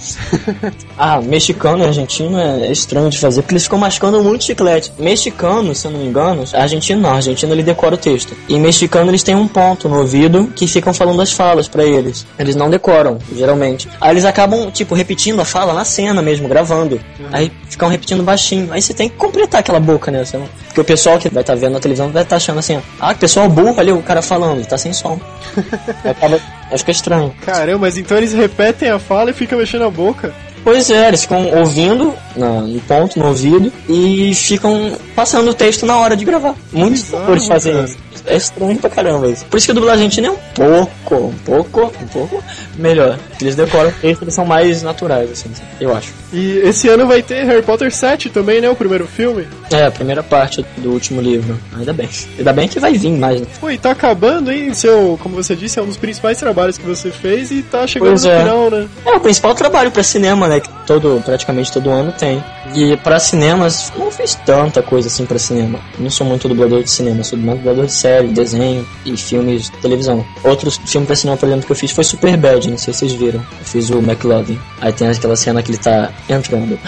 [0.98, 4.92] ah, mexicano e argentino é, é estranho de fazer, porque eles ficam mascando muito chiclete.
[4.98, 8.34] Mexicano, se eu não me engano, argentino não, argentino ele decora o texto.
[8.48, 12.26] E mexicano eles têm um ponto no ouvido que ficam falando as falas pra eles.
[12.38, 13.88] Eles não decoram, geralmente.
[14.00, 17.00] Aí eles acabam, tipo, repetindo a fala na cena mesmo, gravando.
[17.32, 18.72] Aí ficam repetindo baixinho.
[18.72, 20.24] Aí você tem que completar aquela boca, né?
[20.24, 22.80] Você não- Porque o pessoal que vai estar vendo na televisão vai estar achando assim,
[23.00, 25.18] ah, que pessoal burro ali, o cara falando, tá sem som.
[26.20, 26.40] Aí
[26.74, 27.34] acaba, aí fica estranho.
[27.44, 30.34] Caramba, mas então eles repetem a fala e ficam mexendo a boca.
[30.62, 35.98] Pois é, eles ficam ouvindo no ponto, no ouvido, e ficam passando o texto na
[35.98, 36.54] hora de gravar.
[36.72, 37.98] Muitos atores fazem isso.
[38.26, 39.44] É estranho pra caramba isso.
[39.44, 42.44] Por isso que a dublagem argentina é um pouco, um pouco, um pouco
[42.76, 43.18] melhor.
[43.40, 45.50] Eles decoram texto, eles são mais naturais, assim,
[45.80, 46.12] eu acho.
[46.32, 48.68] E esse ano vai ter Harry Potter 7 também, né?
[48.68, 49.46] O primeiro filme.
[49.70, 51.58] É, a primeira parte do último livro.
[51.76, 52.08] Ainda bem.
[52.38, 53.46] Ainda bem que vai vir mais, né?
[53.60, 54.74] Pô, e tá acabando, hein?
[54.74, 58.08] Seu, como você disse, é um dos principais trabalhos que você fez e tá chegando
[58.10, 58.38] Pois no é.
[58.40, 58.88] final, né?
[59.06, 60.60] É o principal trabalho pra cinema, né?
[60.86, 62.42] Todo, praticamente todo ano tem.
[62.74, 65.80] E pra cinemas, não fiz tanta coisa assim pra cinema.
[65.98, 70.24] Não sou muito dublador de cinema, sou dublador de série, desenho e filmes de televisão.
[70.42, 73.00] Outros filmes pra cinema, por exemplo, que eu fiz foi Super Bad, não sei se
[73.00, 73.40] vocês viram.
[73.40, 74.58] Eu fiz o McLovin.
[74.80, 76.78] Aí tem aquela cena que ele tá entrando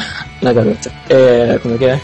[0.42, 0.92] na garota.
[1.08, 1.58] É.
[1.62, 2.00] Como é que é?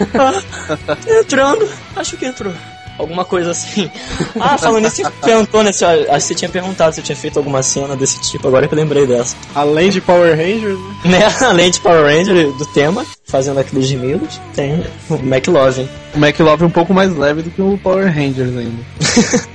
[1.20, 2.52] Entrando, acho que entrou.
[2.98, 3.90] Alguma coisa assim.
[4.40, 5.72] Ah, falando nisso, você perguntou, né?
[5.72, 8.66] se Acho que você tinha perguntado se eu tinha feito alguma cena desse tipo, agora
[8.66, 9.36] que eu lembrei dessa.
[9.54, 11.18] Além de Power Rangers, né?
[11.24, 11.26] Né?
[11.42, 15.88] Além de Power Ranger do tema, fazendo aqueles gemidos, tem o McLovin.
[16.14, 19.44] O McLove é um pouco mais leve do que o Power Rangers ainda.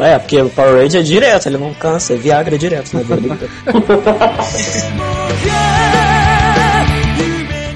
[0.00, 3.30] É, porque o Power Ranger é direto, ele não cansa, é Viagra direto dele.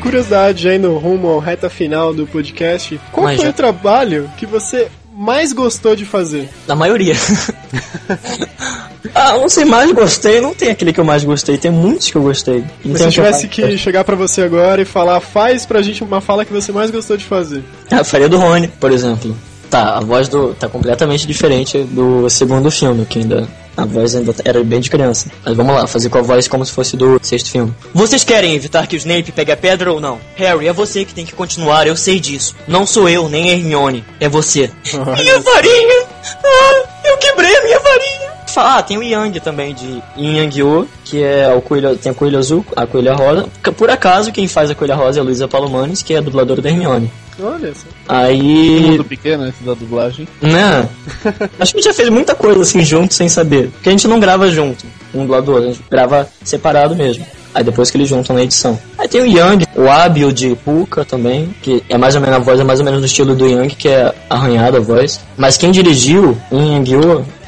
[0.09, 2.99] Curiosidade, já indo rumo ao reta final do podcast.
[3.13, 6.49] Qual Mas foi já- o trabalho que você mais gostou de fazer?
[6.67, 7.15] Na maioria.
[9.15, 12.17] ah, não sei mais gostei, não tem aquele que eu mais gostei, tem muitos que
[12.17, 12.65] eu gostei.
[12.85, 13.79] Não Se eu que eu tivesse que gostei.
[13.79, 17.17] chegar pra você agora e falar, faz pra gente uma fala que você mais gostou
[17.17, 17.63] de fazer.
[17.91, 19.37] Ah, faria do Rony, por exemplo.
[19.69, 23.47] Tá, a voz do tá completamente diferente do segundo filme, que ainda
[23.79, 25.31] A voz ainda era bem de criança.
[25.45, 27.73] Mas vamos lá, fazer com a voz como se fosse do sexto filme.
[27.95, 30.19] Vocês querem evitar que o Snape pegue a pedra ou não?
[30.35, 32.57] Harry, é você que tem que continuar, eu sei disso.
[32.67, 34.05] Não sou eu, nem Hermione.
[34.19, 34.69] É você.
[34.93, 36.07] minha varinha!
[36.45, 38.29] Ah, eu quebrei a minha varinha!
[38.57, 42.15] Ah, tem o Yang também, de Yin Yang Yo, que é o coelho, tem o
[42.17, 43.47] coelho azul, a coelha rosa.
[43.77, 46.61] Por acaso, quem faz a coelha rosa é a Luísa Palomanes, que é a dubladora
[46.61, 47.13] da Hermione.
[47.41, 47.87] Olha só.
[48.09, 48.81] Aí.
[48.81, 50.27] Mundo pequeno esse da dublagem.
[50.41, 50.89] Né?
[51.59, 53.71] Acho que a gente já fez muita coisa assim junto sem saber.
[53.71, 57.25] Porque a gente não grava junto, um dublador, a gente grava separado mesmo.
[57.55, 58.79] Aí depois que eles juntam na edição.
[58.97, 62.39] Aí tem o Yang, o Abio de Puka também, que é mais ou menos a
[62.39, 65.21] voz, é mais ou menos no estilo do Yang, que é arranhada a voz.
[65.37, 66.95] Mas quem dirigiu em Yang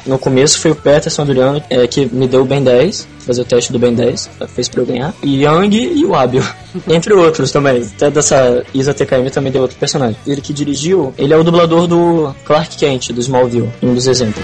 [0.05, 3.45] no começo foi o Peterson Adriano, é, que me deu o Ben 10, fazer o
[3.45, 5.13] teste do Ben 10, fez pra eu ganhar.
[5.23, 6.43] E Young e o Abio,
[6.87, 7.83] entre outros também.
[7.95, 10.17] Até dessa Isa TKM também deu outro personagem.
[10.25, 14.43] Ele que dirigiu, ele é o dublador do Clark Kent, do Smallville, um dos exemplos.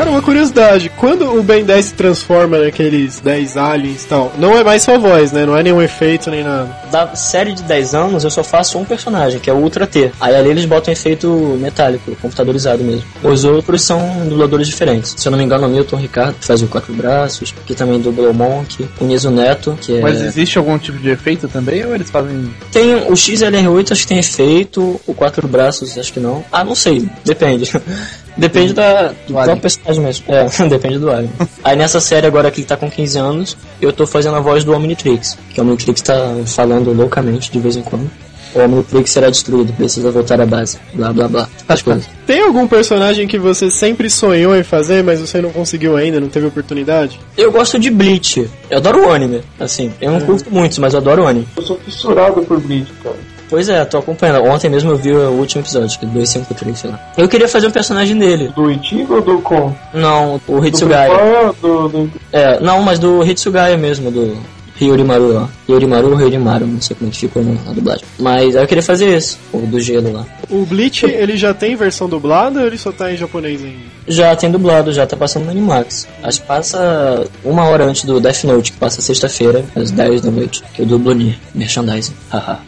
[0.00, 4.56] Cara, uma curiosidade, quando o Ben 10 se transforma naqueles 10 aliens e tal, não
[4.56, 5.44] é mais sua voz, né?
[5.44, 6.74] Não é nenhum efeito nem nada.
[6.90, 10.10] Da série de 10 anos, eu só faço um personagem, que é o Ultra T.
[10.18, 11.28] Aí ali eles botam efeito
[11.60, 13.04] metálico, computadorizado mesmo.
[13.22, 15.14] Os outros são dubladores diferentes.
[15.18, 18.00] Se eu não me engano, o Milton Ricardo, que faz o Quatro Braços, que também
[18.00, 20.00] dubla o Monk, o Niso Neto, que é...
[20.00, 22.50] Mas existe algum tipo de efeito também, ou eles fazem...
[22.72, 26.42] Tem o XLR8, acho que tem efeito, o Quatro Braços, acho que não.
[26.50, 27.70] Ah, não sei, depende.
[28.40, 30.24] Depende da, do qual personagem mesmo.
[30.28, 31.30] É, depende do alien.
[31.62, 34.64] Aí nessa série agora que ele tá com 15 anos, eu tô fazendo a voz
[34.64, 38.10] do Omnitrix, que o Omnitrix tá falando loucamente de vez em quando.
[38.54, 40.78] O Omnitrix será destruído, precisa voltar à base.
[40.94, 41.48] Blá blá blá.
[41.68, 42.08] As coisas.
[42.26, 46.28] Tem algum personagem que você sempre sonhou em fazer, mas você não conseguiu ainda, não
[46.28, 47.20] teve oportunidade?
[47.36, 48.48] Eu gosto de Bleach.
[48.70, 49.92] Eu adoro o anime, assim.
[50.00, 51.46] Eu não curto muito, mas eu adoro o anime.
[51.56, 53.16] Eu sou fissurado por Bleach, cara.
[53.50, 54.44] Pois é, tô acompanhando.
[54.44, 57.00] Ontem mesmo eu vi o último episódio, que é 253, sei lá.
[57.18, 58.52] Eu queria fazer um personagem dele.
[58.54, 59.74] Do Ichigo ou do Kon?
[59.92, 61.10] Não, o Do Hitsugaya.
[61.10, 62.12] Bufan, do, do...
[62.32, 64.38] É, não, mas do Hitsugaya mesmo, do
[64.80, 65.48] Ryorimaru lá.
[65.68, 68.04] Ryorimaru ou Ryorimaru, não sei como é que ficou na dublagem.
[68.18, 70.24] Mas eu queria fazer esse, o do gelo lá.
[70.48, 73.78] O Bleach, ele já tem versão dublada ou ele só tá em japonês ainda?
[74.08, 76.08] Já tem dublado, já tá passando no Animax.
[76.22, 80.30] Acho que passa uma hora antes do Death Note, que passa sexta-feira, às 10 da
[80.30, 82.14] noite, que eu dublo Nier, merchandising.
[82.30, 82.60] Haha.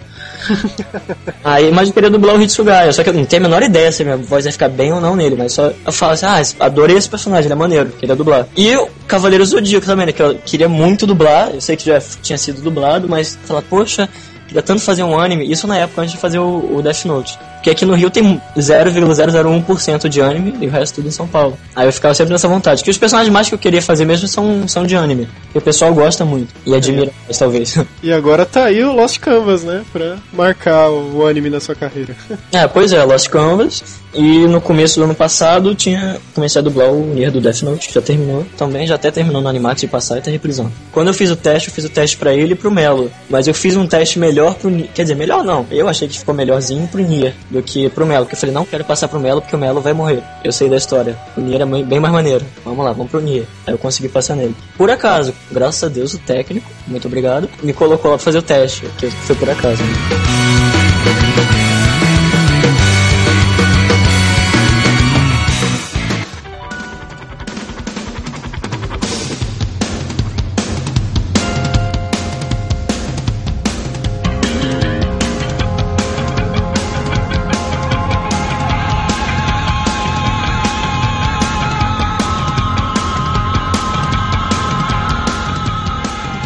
[1.45, 3.91] Aí, mas eu queria dublar o Hitsugaya, só que eu não tenho a menor ideia
[3.91, 6.43] se minha voz vai ficar bem ou não nele, mas só eu falo assim, ah,
[6.65, 8.47] adorei esse personagem, ele é maneiro, queria dublar.
[8.57, 12.01] E o Cavaleiro Zodíaco também, né, que eu queria muito dublar, eu sei que já
[12.23, 14.09] tinha sido dublado, mas falar, poxa,
[14.47, 17.39] queria tanto fazer um anime, isso na época antes de fazer o, o Death Note.
[17.63, 21.57] Porque aqui no Rio tem 0,001% de anime e o resto tudo em São Paulo.
[21.77, 22.83] Aí eu ficava sempre nessa vontade.
[22.83, 25.29] Que os personagens mais que eu queria fazer mesmo são, são de anime.
[25.53, 26.53] Que o pessoal gosta muito.
[26.67, 27.79] E admira mais, talvez.
[28.03, 29.85] E agora tá aí o Lost Canvas, né?
[29.93, 32.17] Pra marcar o anime na sua carreira.
[32.53, 33.83] É, pois é, Lost Canvas.
[34.15, 37.93] E no começo do ano passado tinha comecei a dublar o Nier do Death Note,
[37.93, 40.71] já terminou também, já até terminou no Animax de passar e tá reprisando.
[40.91, 43.11] Quando eu fiz o teste, eu fiz o teste pra ele e pro Melo.
[43.31, 44.89] Mas eu fiz um teste melhor pro Nier.
[44.95, 45.67] Quer dizer, melhor não.
[45.71, 48.25] Eu achei que ficou melhorzinho pro Nier do que pro Melo.
[48.25, 50.23] Porque eu falei, não quero passar pro Melo porque o Melo vai morrer.
[50.43, 51.17] Eu sei da história.
[51.37, 52.45] O Nier é bem mais maneiro.
[52.65, 53.45] Vamos lá, vamos pro Nier.
[53.67, 54.57] Aí eu consegui passar nele.
[54.77, 58.43] Por acaso, graças a Deus, o técnico, muito obrigado, me colocou lá pra fazer o
[58.43, 59.83] teste, que foi por acaso.
[59.83, 61.62] Né?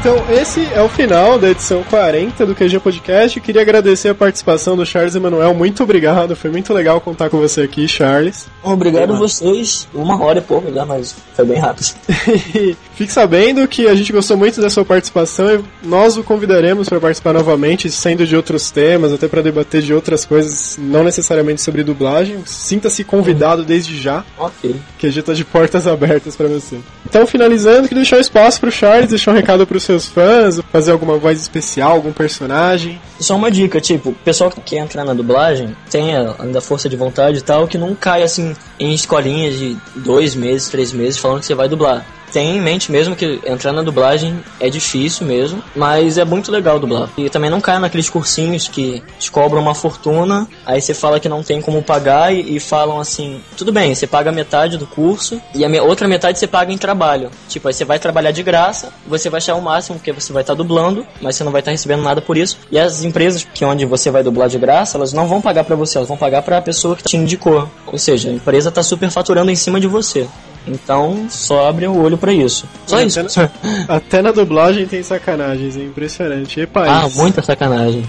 [0.09, 3.41] Então, esse é o final da edição 40 do QG Podcast.
[3.41, 5.53] Queria agradecer a participação do Charles Emanuel.
[5.53, 8.47] Muito obrigado, foi muito legal contar com você aqui, Charles.
[8.63, 9.89] Obrigado a vocês.
[9.93, 11.93] Uma hora e pouco já, mas foi bem rápido.
[12.95, 17.01] Fique sabendo que a gente gostou muito da sua participação e nós o convidaremos para
[17.01, 21.83] participar novamente, sendo de outros temas, até para debater de outras coisas, não necessariamente sobre
[21.83, 22.39] dublagem.
[22.47, 24.77] Sinta-se convidado desde já, Ok.
[24.99, 26.79] que a gente tá de portas abertas para você.
[27.05, 31.17] Então, finalizando, queria deixar espaço pro Charles, deixar um recado pros seus fãs, fazer alguma
[31.17, 33.01] voz especial, algum personagem.
[33.19, 36.97] Só uma dica, tipo, o pessoal que quer entrar na dublagem tenha ainda força de
[36.97, 41.41] vontade e tal, que não cai assim em escolinhas de dois meses, três meses falando
[41.41, 42.05] que você vai dublar.
[42.37, 46.79] Tenha em mente mesmo que entrar na dublagem é difícil mesmo, mas é muito legal
[46.79, 47.09] dublar.
[47.17, 51.31] E também não caia naqueles cursinhos que te cobram uma fortuna, aí você fala que
[51.31, 55.41] não tem como pagar e, e falam assim: tudo bem, você paga metade do curso
[55.55, 57.31] e a me- outra metade você paga em trabalho.
[57.49, 60.43] Tipo, aí você vai trabalhar de graça, você vai achar o máximo porque você vai
[60.43, 62.59] estar dublando, mas você não vai estar recebendo nada por isso.
[62.71, 65.75] E as empresas que onde você vai dublar de graça, elas não vão pagar pra
[65.75, 67.67] você, elas vão pagar pra pessoa que te indicou.
[67.87, 70.27] Ou seja, a empresa tá super faturando em cima de você.
[70.67, 72.69] Então, só abre o olho pra isso.
[72.87, 73.21] Só isso.
[73.21, 76.61] Até na, até na dublagem tem sacanagens, é impressionante.
[76.61, 76.91] E país?
[76.91, 78.05] Ah, muita sacanagem.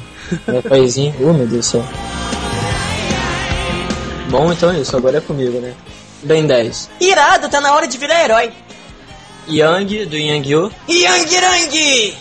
[0.47, 1.85] Meu paizinho, oh meu Deus do céu.
[4.29, 5.73] Bom, então é isso, agora é comigo, né?
[6.23, 6.89] Bem 10.
[6.99, 8.51] Irado, tá na hora de virar herói.
[9.47, 10.71] Yang, do Yang-Yu.
[10.89, 12.17] Yang Yang!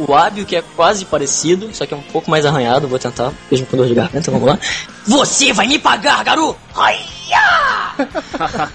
[0.00, 3.32] O Abio, que é quase parecido, só que é um pouco mais arranhado, vou tentar,
[3.50, 4.58] mesmo com dor de garganta, vamos lá.
[5.06, 6.58] Você vai me pagar, garoto!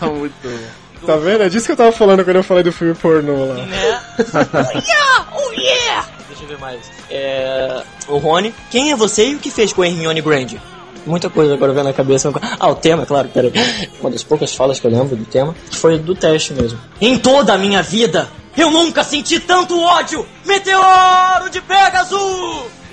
[0.05, 1.05] Muito bom.
[1.05, 1.43] Tá vendo?
[1.43, 3.55] É disso que eu tava falando quando eu falei do filme pornô lá.
[3.55, 4.01] Né?
[4.53, 5.27] Aiá!
[5.35, 6.07] Oh yeah!
[6.27, 6.91] Deixa eu ver mais.
[7.09, 7.83] É...
[8.07, 8.53] O Rony.
[8.71, 10.59] Quem é você e o que fez com a Hermione Granger?
[11.05, 12.31] Muita coisa agora vendo na cabeça.
[12.59, 13.51] Ah, o tema, claro, peraí.
[13.99, 16.79] Uma das poucas falas que eu lembro do tema foi do teste mesmo.
[16.99, 20.25] Em toda a minha vida, eu nunca senti tanto ódio!
[20.45, 22.84] Meteoro de Pegasus!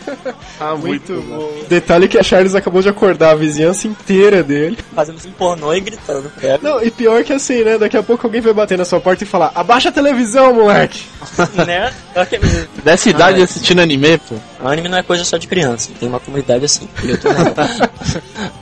[0.60, 1.50] Ah, Muito bom.
[1.68, 4.78] Detalhe que a Charles acabou de acordar a vizinhança inteira dele.
[4.94, 6.30] Fazendo assim pornô e gritando.
[6.42, 6.58] É.
[6.62, 7.78] Não, e pior que assim, né?
[7.78, 11.02] Daqui a pouco alguém vai bater na sua porta e falar: Abaixa a televisão, moleque!
[11.66, 11.92] né?
[12.12, 12.40] Pior que é.
[12.84, 14.34] Dessa idade Ah, assistindo anime, pô.
[14.64, 16.88] Anime não é coisa só de criança, tem uma comunidade assim.
[17.04, 17.28] E eu tô.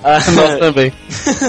[0.03, 0.93] Ah, Nós também.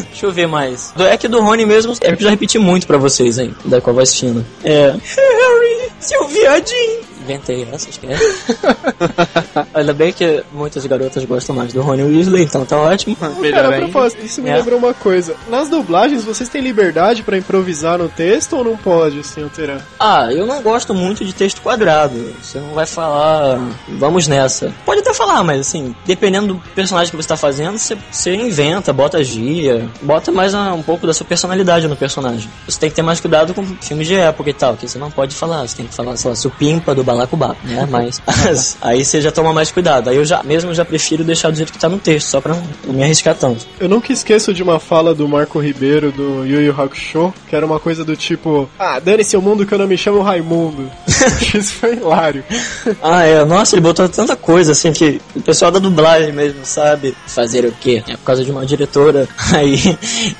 [0.10, 0.92] Deixa eu ver mais.
[0.96, 3.56] Do, é que do Rony mesmo, é que eu já repeti muito pra vocês, hein?
[3.64, 4.46] Da com a voz fina.
[4.64, 4.88] É.
[4.92, 7.11] Harry, seu viadinho!
[7.24, 8.56] Inventei essa, esquece.
[9.74, 13.16] Ainda bem que muitas garotas gostam mais do Rony Weasley, então tá ótimo.
[13.40, 14.58] Melhor Cara, propósito, isso me É.
[14.58, 15.36] lembrou uma coisa.
[15.50, 19.86] Nas dublagens, vocês têm liberdade pra improvisar no texto ou não pode, assim, alterar?
[20.00, 22.34] Ah, eu não gosto muito de texto quadrado.
[22.42, 24.74] Você não vai falar, vamos nessa.
[24.86, 28.92] Pode até falar, mas assim, dependendo do personagem que você tá fazendo, você, você inventa,
[28.92, 32.50] bota gíria, bota mais ah, um pouco da sua personalidade no personagem.
[32.68, 35.12] Você tem que ter mais cuidado com filmes de época e tal, que você não
[35.12, 37.88] pode falar, você tem que falar, sei lá, supimpa do balacubá, né?
[37.90, 38.22] Mas
[38.82, 40.10] aí você já toma mais cuidado.
[40.10, 42.54] Aí eu já, mesmo já prefiro deixar do jeito que tá no texto, só pra
[42.54, 43.66] não, não me arriscar tanto.
[43.80, 47.66] Eu nunca esqueço de uma fala do Marco Ribeiro do Yu Yu Hakusho, que era
[47.66, 50.90] uma coisa do tipo: Ah, dane-se o mundo que eu não me chamo Raimundo.
[51.54, 52.44] Isso foi hilário.
[53.02, 53.44] Ah, é.
[53.46, 57.72] Nossa, ele botou tanta coisa, assim, que o pessoal da dublagem mesmo sabe fazer o
[57.72, 58.04] quê?
[58.08, 59.28] É por causa de uma diretora.
[59.54, 59.98] Aí,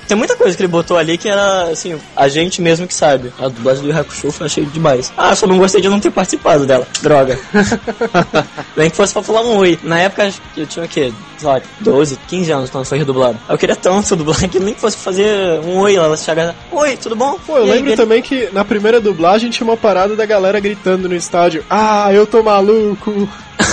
[0.08, 3.32] tem muita coisa que ele botou ali que era, assim, a gente mesmo que sabe.
[3.40, 5.12] A dublagem do Yu Hakusho eu achei demais.
[5.18, 6.88] Ah, só não gostei de não ter participado dela.
[7.02, 7.40] Droga.
[8.76, 9.80] Nem que fosse pra falar um oi.
[9.84, 11.12] Na época, eu tinha o quê?
[11.38, 13.38] Sei lá, 12, 15 anos quando foi redublado.
[13.50, 16.06] Eu queria tanto dublar que nem que fosse fazer um oi lá.
[16.06, 17.38] Ela chegar, oi, tudo bom?
[17.46, 18.04] Pô, eu E aí, lembro beleza?
[18.04, 22.26] também que na primeira dublagem tinha uma parada da galera gritando no estádio: Ah, eu
[22.28, 23.28] tô maluco.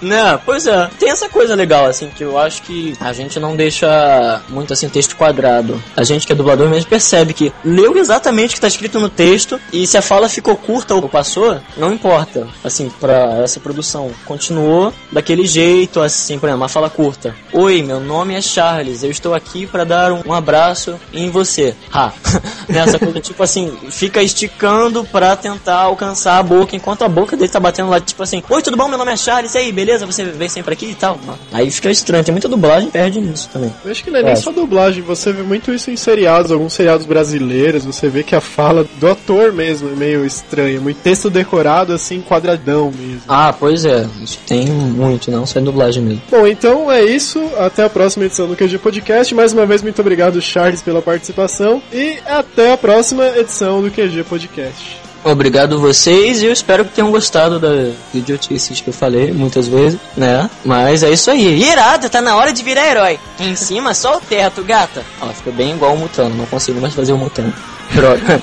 [0.00, 0.88] Né, pois é.
[0.98, 4.88] Tem essa coisa legal, assim, que eu acho que a gente não deixa muito, assim,
[4.88, 5.82] texto quadrado.
[5.96, 9.08] A gente que é dublador mesmo percebe que leu exatamente o que tá escrito no
[9.08, 12.21] texto e se a fala ficou curta ou passou, não importa,
[12.64, 14.10] assim, pra essa produção.
[14.24, 17.34] Continuou daquele jeito, assim, por exemplo, uma fala curta.
[17.52, 21.74] Oi, meu nome é Charles, eu estou aqui pra dar um, abraço em você.
[21.92, 22.12] Ha.
[22.68, 27.50] Nessa coisa, tipo assim, fica esticando pra tentar alcançar a boca, enquanto a boca dele
[27.50, 28.88] tá batendo lá, tipo assim, oi, tudo bom?
[28.88, 30.06] Meu nome é Charles, e aí, beleza?
[30.06, 31.18] Você vem sempre aqui e tal?
[31.52, 33.72] Aí fica estranho, tem muita dublagem perde nisso também.
[33.84, 34.36] Eu acho que não é nem É.
[34.36, 38.40] só dublagem, você vê muito isso em seriados, alguns seriados brasileiros, você vê que a
[38.40, 43.22] fala do ator mesmo é meio estranha, muito texto decorado assim, quadradão mesmo.
[43.28, 46.22] Ah, pois é, isso tem muito, não só em dublagem mesmo.
[46.30, 49.34] Bom, então é isso, até a próxima edição do QG Podcast.
[49.34, 54.24] Mais uma vez, muito obrigado, Charles, pela participação e até a próxima edição do QG
[54.24, 55.02] Podcast.
[55.24, 59.98] Obrigado vocês e eu espero que tenham gostado das idiotices que eu falei muitas vezes,
[60.16, 60.50] né?
[60.64, 61.62] Mas é isso aí.
[61.62, 63.20] Irado, tá na hora de virar herói.
[63.38, 65.04] Em cima só o teto, gata.
[65.20, 67.54] Ó, fica bem igual o Mutano, não consigo mais fazer o Mutano.
[67.94, 68.42] Droga.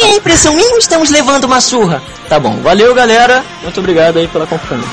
[0.00, 2.02] E a impressão minha estamos levando uma surra?
[2.28, 3.44] tá bom, valeu galera.
[3.62, 4.84] Muito obrigado aí pela companhia.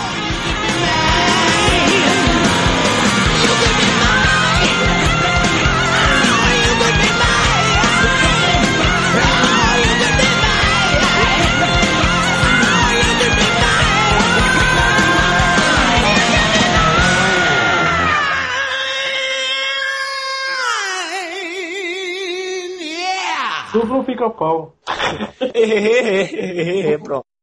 [24.15, 24.73] Pica-pau.
[27.03, 27.34] Pronto.